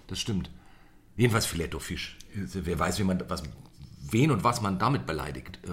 [0.08, 0.50] das stimmt.
[1.18, 2.18] Jedenfalls Filetto-Fisch.
[2.40, 3.44] Also, Wer weiß, wie man was,
[4.12, 5.60] wen und was man damit beleidigt.
[5.66, 5.70] Äh,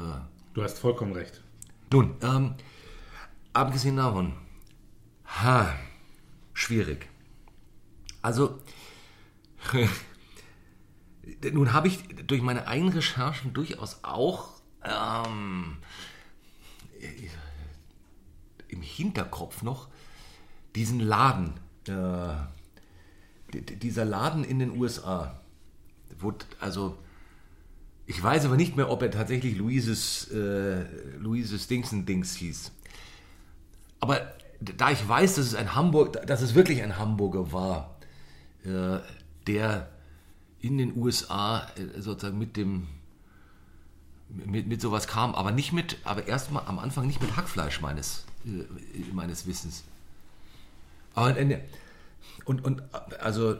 [0.53, 1.41] Du hast vollkommen recht.
[1.93, 2.57] nun, ähm,
[3.53, 4.33] abgesehen davon,
[5.27, 5.73] ha,
[6.55, 7.07] schwierig.
[8.21, 8.59] Also,
[11.53, 15.79] nun habe ich durch meine eigenen Recherchen durchaus auch ähm,
[18.69, 19.89] im Hinterkopf noch
[20.75, 21.55] diesen Laden,
[21.89, 22.35] äh,
[23.53, 25.41] dieser Laden in den USA,
[26.19, 26.99] wo, also
[28.07, 30.85] ich weiß aber nicht mehr, ob er tatsächlich Louises, äh,
[31.19, 32.73] Louises Dingsen Dings hieß.
[34.01, 34.21] Aber
[34.61, 37.97] da ich weiß, dass es ein Hamburg, dass es wirklich ein Hamburger war,
[38.65, 38.99] äh,
[39.47, 39.89] der
[40.61, 42.89] in den USA äh, sozusagen mit dem
[44.29, 48.25] mit, mit sowas kam, aber nicht mit, aber erstmal am Anfang nicht mit Hackfleisch meines,
[48.47, 48.65] äh,
[49.13, 49.83] meines Wissens.
[51.15, 51.61] Aber äh,
[52.45, 52.83] und, und
[53.21, 53.57] also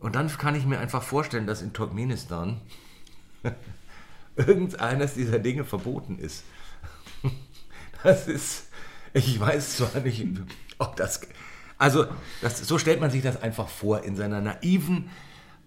[0.00, 2.60] und dann kann ich mir einfach vorstellen, dass in Turkmenistan
[4.36, 6.44] irgendeines dieser Dinge verboten ist.
[8.04, 8.68] Das ist,
[9.12, 10.24] ich weiß zwar nicht,
[10.78, 11.20] ob das,
[11.78, 12.06] also
[12.42, 15.10] das, so stellt man sich das einfach vor, in seiner naiven,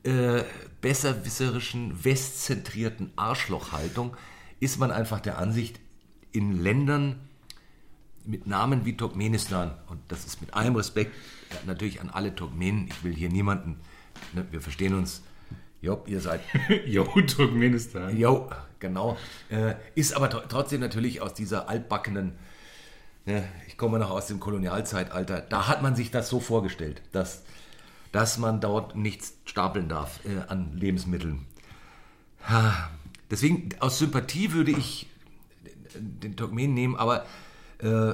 [0.04, 0.44] äh,
[0.82, 4.16] besserwisserischen, westzentrierten Arschlochhaltung
[4.60, 5.80] ist man einfach der Ansicht,
[6.32, 7.20] in Ländern
[8.26, 11.16] mit Namen wie Turkmenistan, und das ist mit allem Respekt
[11.66, 13.80] natürlich an alle Turkmenen, ich will hier niemanden,
[14.34, 15.24] ne, wir verstehen uns,
[15.82, 16.42] jo, ihr seid
[16.86, 18.16] Jo, Turkmenistan.
[18.16, 18.50] Jo,
[18.80, 19.18] genau.
[19.50, 22.34] Äh, ist aber tr- trotzdem natürlich aus dieser altbackenen, ne,
[23.68, 27.44] ich komme noch aus dem Kolonialzeitalter, da hat man sich das so vorgestellt, dass,
[28.12, 31.46] dass man dort nichts stapeln darf äh, an Lebensmitteln.
[33.30, 35.08] Deswegen, aus Sympathie würde ich
[35.96, 37.26] den Turkmenen nehmen, aber
[37.80, 38.14] äh,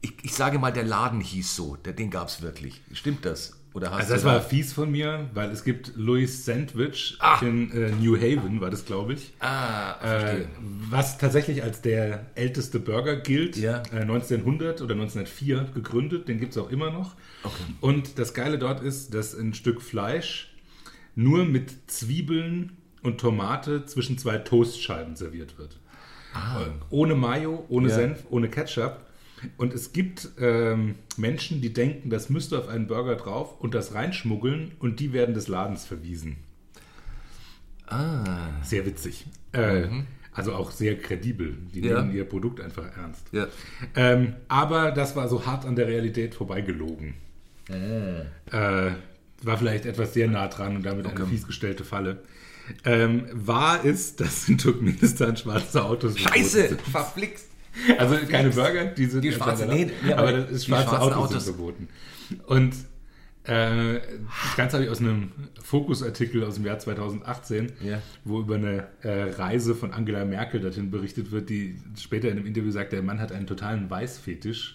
[0.00, 2.80] ich, ich sage mal, der Laden hieß so, der, den gab es wirklich.
[2.92, 3.57] Stimmt das?
[3.78, 7.38] Oder hast Also das war fies von mir, weil es gibt Louis Sandwich Ah.
[7.42, 9.32] in äh, New Haven, war das, glaube ich.
[9.38, 10.48] Ah, Äh, verstehe.
[10.90, 13.84] was tatsächlich als der älteste Burger gilt, Ja.
[13.92, 17.14] äh, 1900 oder 1904 gegründet, den gibt es auch immer noch.
[17.80, 20.52] Und das Geile dort ist, dass ein Stück Fleisch
[21.14, 25.78] nur mit Zwiebeln und Tomate zwischen zwei Toastscheiben serviert wird.
[26.34, 27.94] Äh, Ohne Mayo, ohne Ja.
[27.94, 28.96] Senf, ohne Ketchup.
[29.56, 33.94] Und es gibt ähm, Menschen, die denken, das müsste auf einen Burger drauf und das
[33.94, 36.36] reinschmuggeln und die werden des Ladens verwiesen.
[37.86, 38.50] Ah.
[38.62, 39.26] Sehr witzig.
[39.52, 39.86] Äh,
[40.32, 41.56] Also auch sehr kredibel.
[41.74, 42.00] Die Ja.
[42.00, 43.24] nehmen ihr Produkt einfach ernst.
[43.32, 43.48] Ja.
[43.96, 47.14] Ähm, aber das war so hart an der Realität vorbeigelogen.
[47.68, 48.90] Äh,
[49.42, 51.26] war vielleicht etwas sehr nah dran und damit eine Okay.
[51.30, 52.22] fies gestellte Falle.
[52.84, 56.76] Ähm, wahr ist, dass in Turkmenistan schwarze Autos Scheiße!
[56.90, 57.48] Verflixt!
[57.98, 61.12] Also keine Burger, die sind Die schwarze- nee, nee, aber aber das ist schwarze schwarzen
[61.14, 61.44] Autos, Autos.
[61.44, 61.88] verboten.
[62.46, 62.74] Und
[63.44, 68.02] äh, das Ganze habe ich aus einem Fokus-Artikel aus dem Jahr 2018, Ja.
[68.24, 72.46] wo über eine äh, Reise von Angela Merkel dorthin berichtet wird, die später in einem
[72.46, 74.74] Interview sagt, der Mann hat einen totalen Weißfetisch.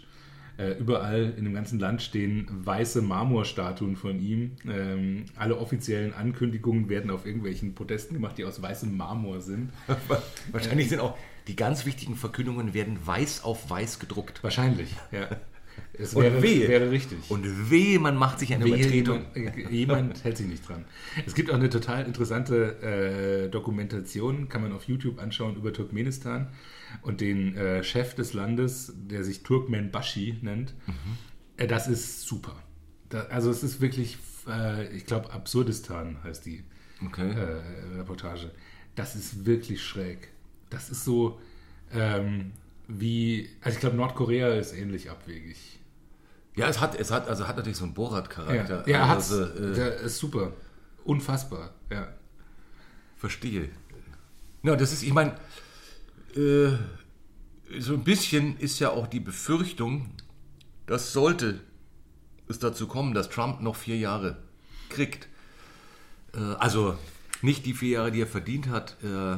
[0.56, 4.51] Äh, überall in dem ganzen Land stehen weiße Marmorstatuen von ihm.
[4.72, 9.72] Ähm, alle offiziellen Ankündigungen werden auf irgendwelchen Protesten gemacht, die aus weißem Marmor sind.
[10.51, 11.18] Wahrscheinlich sind auch
[11.48, 14.44] die ganz wichtigen Verkündungen werden weiß auf weiß gedruckt.
[14.44, 15.30] Wahrscheinlich, ja.
[15.94, 16.68] Es wäre, wehe.
[16.68, 17.18] wäre richtig.
[17.30, 19.26] Und wehe, man macht sich eine Wehe, Übertretung.
[19.36, 20.86] Jemand, äh, jemand hält sich nicht dran.
[21.26, 26.50] Es gibt auch eine total interessante äh, Dokumentation, kann man auf YouTube anschauen, über Turkmenistan
[27.02, 30.74] und den äh, Chef des Landes, der sich Turkmenbashi nennt.
[31.58, 32.56] Äh, das ist super.
[33.10, 34.18] Da, also es ist wirklich,
[34.48, 36.64] äh, ich glaube, Absurdistan heißt die
[37.06, 37.32] Okay.
[37.32, 38.52] äh, Reportage.
[38.96, 40.30] Das ist wirklich schräg.
[40.74, 41.39] Das ist so
[41.93, 42.51] ähm,
[42.88, 45.80] wie, also ich glaube, Nordkorea ist ähnlich abwegig.
[46.55, 48.88] Ja, es hat, es hat, also hat natürlich so einen Borat-Charakter.
[48.88, 49.32] Ja, er hat's.
[49.32, 50.53] also, äh, Der ist super.
[51.03, 52.07] Unfassbar, ja.
[53.17, 53.69] Verstehe.
[54.63, 55.32] Ja, das ist, ich meine,
[56.36, 56.71] äh,
[57.80, 60.09] so ein bisschen ist ja auch die Befürchtung,
[60.86, 61.61] dass sollte
[62.47, 64.38] es dazu kommen, dass Trump noch vier Jahre
[64.89, 65.28] kriegt,
[66.36, 66.97] äh, also
[67.41, 69.38] nicht die vier Jahre, die er verdient hat, äh,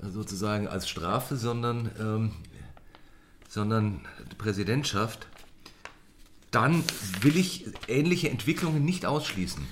[0.00, 2.32] sozusagen als Strafe, sondern, ähm,
[3.48, 4.00] sondern
[4.38, 5.26] Präsidentschaft,
[6.50, 6.84] dann
[7.20, 9.64] will ich ähnliche Entwicklungen nicht ausschließen.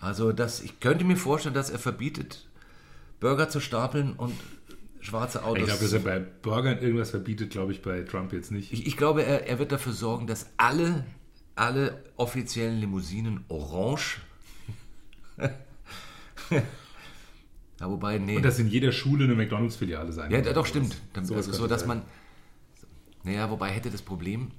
[0.00, 2.46] Also das, ich könnte mir vorstellen, dass er verbietet,
[3.20, 4.34] Burger zu stapeln und
[5.00, 5.60] schwarze Autos.
[5.60, 8.72] Ich glaube, dass er bei Burgern irgendwas verbietet, glaube ich, bei Trump jetzt nicht.
[8.72, 11.04] ich, ich glaube, er, er wird dafür sorgen, dass alle,
[11.54, 14.20] alle offiziellen Limousinen orange.
[17.82, 18.36] Ja, wobei, nee.
[18.36, 20.56] Und dass in jeder Schule eine McDonalds-Filiale sein Ja, wird.
[20.56, 20.96] doch, stimmt.
[21.14, 21.88] Dann, Sowas also so, dass sein.
[21.88, 22.02] man.
[23.24, 24.52] Naja, wobei hätte das Problem,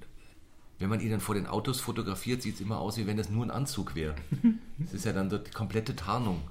[0.78, 3.30] wenn man ihn dann vor den Autos fotografiert, sieht es immer aus, wie wenn das
[3.30, 4.14] nur ein Anzug wäre.
[4.78, 6.42] Das ist ja dann so die komplette Tarnung.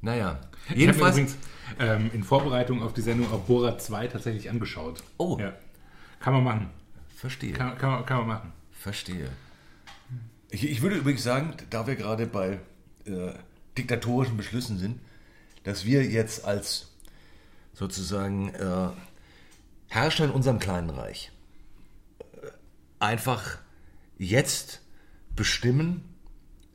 [0.00, 1.16] Naja, Ich habe mir jedenfalls.
[1.16, 1.36] übrigens
[1.78, 5.02] ähm, in Vorbereitung auf die Sendung auch Borat 2 tatsächlich angeschaut.
[5.16, 5.38] Oh.
[5.40, 5.54] Ja.
[6.20, 6.70] Kann man machen.
[7.16, 7.52] Verstehe.
[7.52, 8.52] Kann, kann, man, kann man machen.
[8.72, 9.28] Verstehe.
[10.50, 12.60] Ich, ich würde übrigens sagen, da wir gerade bei
[13.06, 13.32] äh,
[13.78, 15.00] diktatorischen Beschlüssen sind,
[15.64, 16.88] dass wir jetzt als
[17.72, 18.88] sozusagen äh,
[19.88, 21.32] Herrscher in unserem kleinen Reich
[22.20, 22.48] äh,
[22.98, 23.58] einfach
[24.18, 24.82] jetzt
[25.34, 26.04] bestimmen,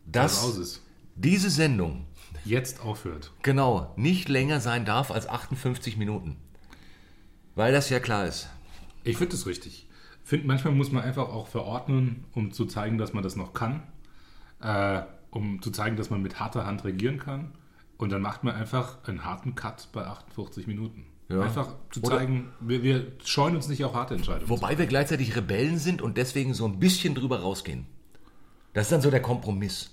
[0.06, 0.80] dass
[1.16, 2.08] diese Sendung
[2.45, 3.32] Jetzt aufhört.
[3.41, 6.38] genau nicht länger sein darf als 58 Minuten.
[7.56, 8.49] Weil das ja klar ist.
[9.04, 9.88] Ich finde das richtig.
[10.24, 13.84] Find, manchmal muss man einfach auch verordnen, um zu zeigen, dass man das noch kann.
[14.62, 15.04] Äh,
[15.36, 17.51] um zu zeigen, dass man mit harter Hand regieren kann.
[17.97, 21.05] Und dann macht man einfach einen harten Cut bei 58 Minuten.
[21.29, 21.41] Ja.
[21.41, 24.49] Einfach zu zeigen, wir, wir scheuen uns nicht auf harte Entscheidungen.
[24.49, 27.86] Wobei wir gleichzeitig Rebellen sind und deswegen so ein bisschen drüber rausgehen.
[28.73, 29.91] Das ist dann so der Kompromiss.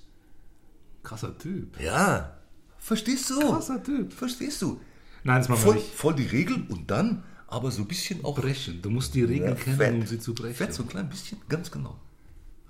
[1.03, 1.81] Krasser Typ.
[1.81, 2.37] Ja.
[2.79, 3.39] Verstehst du?
[3.39, 4.13] Krasser Typ.
[4.13, 4.81] Verstehst du?
[5.23, 5.95] Nein, das machen wir Voll, nicht.
[5.95, 8.81] voll die Regeln und dann aber so ein bisschen auch Brechen.
[8.83, 9.95] Du musst die Regeln kennen, fett.
[9.95, 10.55] um sie zu brechen.
[10.55, 11.97] Fett, so ein klein bisschen, ganz genau.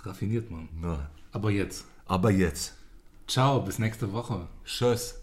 [0.03, 0.69] Raffiniert man.
[0.81, 1.87] Na, Aber jetzt.
[2.11, 2.75] Aber jetzt.
[3.29, 4.49] Ciao, bis nächste Woche.
[4.65, 5.23] Tschüss.